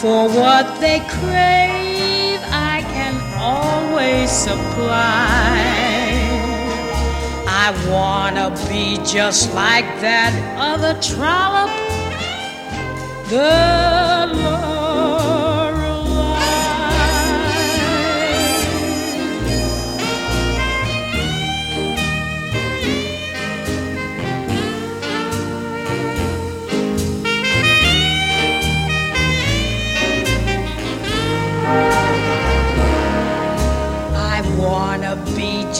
For 0.00 0.28
what 0.28 0.80
they 0.80 1.00
crave, 1.00 2.40
I 2.50 2.82
can 2.94 3.14
always 3.36 4.30
supply. 4.30 5.80
I 7.46 7.72
wanna 7.90 8.50
be 8.68 8.96
just 9.04 9.52
like 9.54 9.84
that 10.00 10.32
other 10.58 10.94
trollop 11.02 11.89
the 13.30 13.70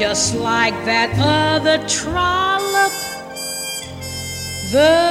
just 0.01 0.35
like 0.35 0.73
that 0.87 1.11
other 1.21 1.77
trollop. 1.87 2.91
The 4.73 5.10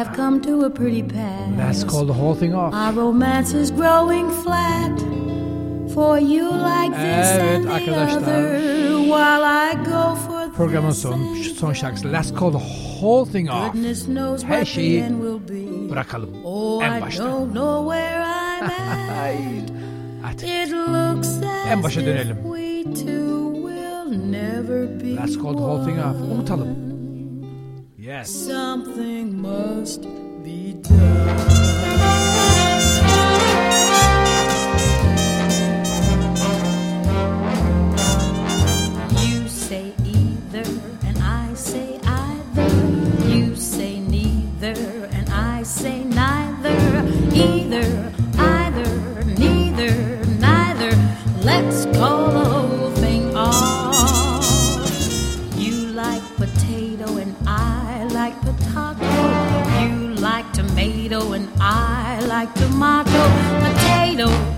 have 0.00 0.16
come 0.16 0.40
to 0.40 0.64
a 0.64 0.70
pretty 0.70 1.02
pass. 1.02 1.58
Let's 1.58 1.84
call 1.84 2.04
the 2.06 2.12
whole 2.12 2.34
thing 2.34 2.54
off. 2.54 2.72
Our 2.74 2.92
romance 2.92 3.52
is 3.52 3.70
growing 3.70 4.30
flat. 4.42 4.98
For 5.94 6.18
you 6.18 6.50
like 6.50 6.92
this 6.92 7.30
Evet 7.32 7.54
and 7.56 7.64
the 7.64 7.92
other, 7.92 8.58
while 9.12 9.42
I 9.44 9.74
go 9.74 10.14
for 10.14 10.50
Programın 10.56 10.92
son, 10.92 11.34
son 11.56 11.72
şarkısı 11.72 12.12
Let's 12.12 12.30
call 12.38 12.52
the 12.52 12.58
whole 12.58 13.32
thing 13.32 13.50
off. 13.50 13.74
Her 14.44 14.64
şeyi. 14.64 15.04
Bırakalım 15.90 16.30
Oh, 16.44 16.84
en 16.84 17.00
başta. 17.00 17.24
Hadi. 20.22 20.46
En 21.70 21.82
başa 21.82 22.00
dönelim. 22.00 22.36
Let's 25.16 25.34
call 25.34 25.52
the 25.52 25.62
whole 25.62 25.84
thing 25.84 25.98
off. 25.98 26.16
Unutalım. 26.32 26.89
Yes. 28.10 28.28
Something 28.28 29.40
must 29.40 30.02
be 30.42 30.72
done. 30.72 31.59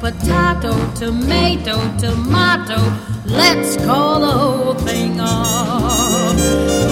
Potato, 0.02 0.74
tomato, 0.96 1.78
tomato. 1.96 2.74
Let's 3.24 3.76
call 3.76 4.18
the 4.18 4.32
whole 4.32 4.74
thing 4.74 5.20
off. 5.20 6.91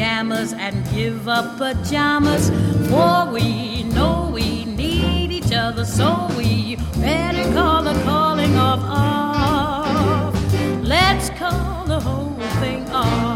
Pajamas 0.00 0.54
and 0.54 0.90
give 0.94 1.28
up 1.28 1.58
pajamas. 1.58 2.48
For 2.88 3.30
we 3.30 3.82
know 3.82 4.30
we 4.32 4.64
need 4.64 5.30
each 5.30 5.52
other, 5.52 5.84
so 5.84 6.26
we 6.38 6.76
better 7.02 7.52
call 7.52 7.82
the 7.82 7.92
calling 8.04 8.56
off 8.56 8.80
off. 8.82 10.34
Let's 10.82 11.28
call 11.30 11.84
the 11.84 12.00
whole 12.00 12.34
thing 12.60 12.88
off. 12.90 13.29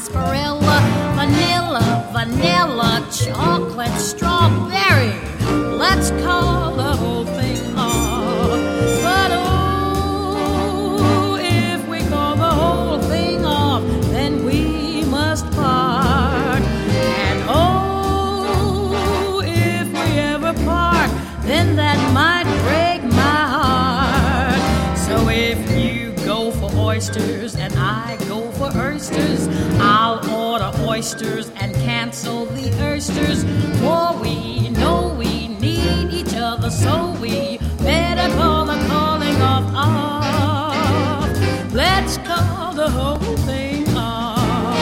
Sarsaparilla. 0.00 0.80
Vanilla, 1.14 2.08
vanilla, 2.12 3.06
chocolate, 3.12 3.90
strawberry. 3.98 5.12
Let's 5.76 6.10
call 6.22 6.74
the 6.76 6.96
whole 6.96 7.24
thing 7.24 7.76
oysters 27.30 27.54
and 27.56 27.72
I 27.74 28.16
go 28.28 28.50
for 28.52 28.76
oysters, 28.76 29.48
I'll 29.80 30.18
order 30.30 30.72
oysters 30.80 31.50
and 31.56 31.74
cancel 31.76 32.46
the 32.46 32.72
oysters. 32.84 33.44
For 33.80 34.16
we 34.20 34.70
know 34.70 35.14
we 35.16 35.48
need 35.48 36.12
each 36.12 36.34
other, 36.34 36.70
so 36.70 37.12
we 37.20 37.58
better 37.78 38.32
call 38.34 38.66
the 38.66 38.78
calling 38.88 39.40
off 39.42 39.74
off. 39.74 41.28
Let's 41.72 42.18
call 42.18 42.74
the 42.74 42.90
whole 42.90 43.36
thing 43.46 43.88
off. 43.96 44.76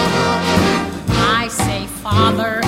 I 1.11 1.49
say 1.51 1.87
father 1.87 2.61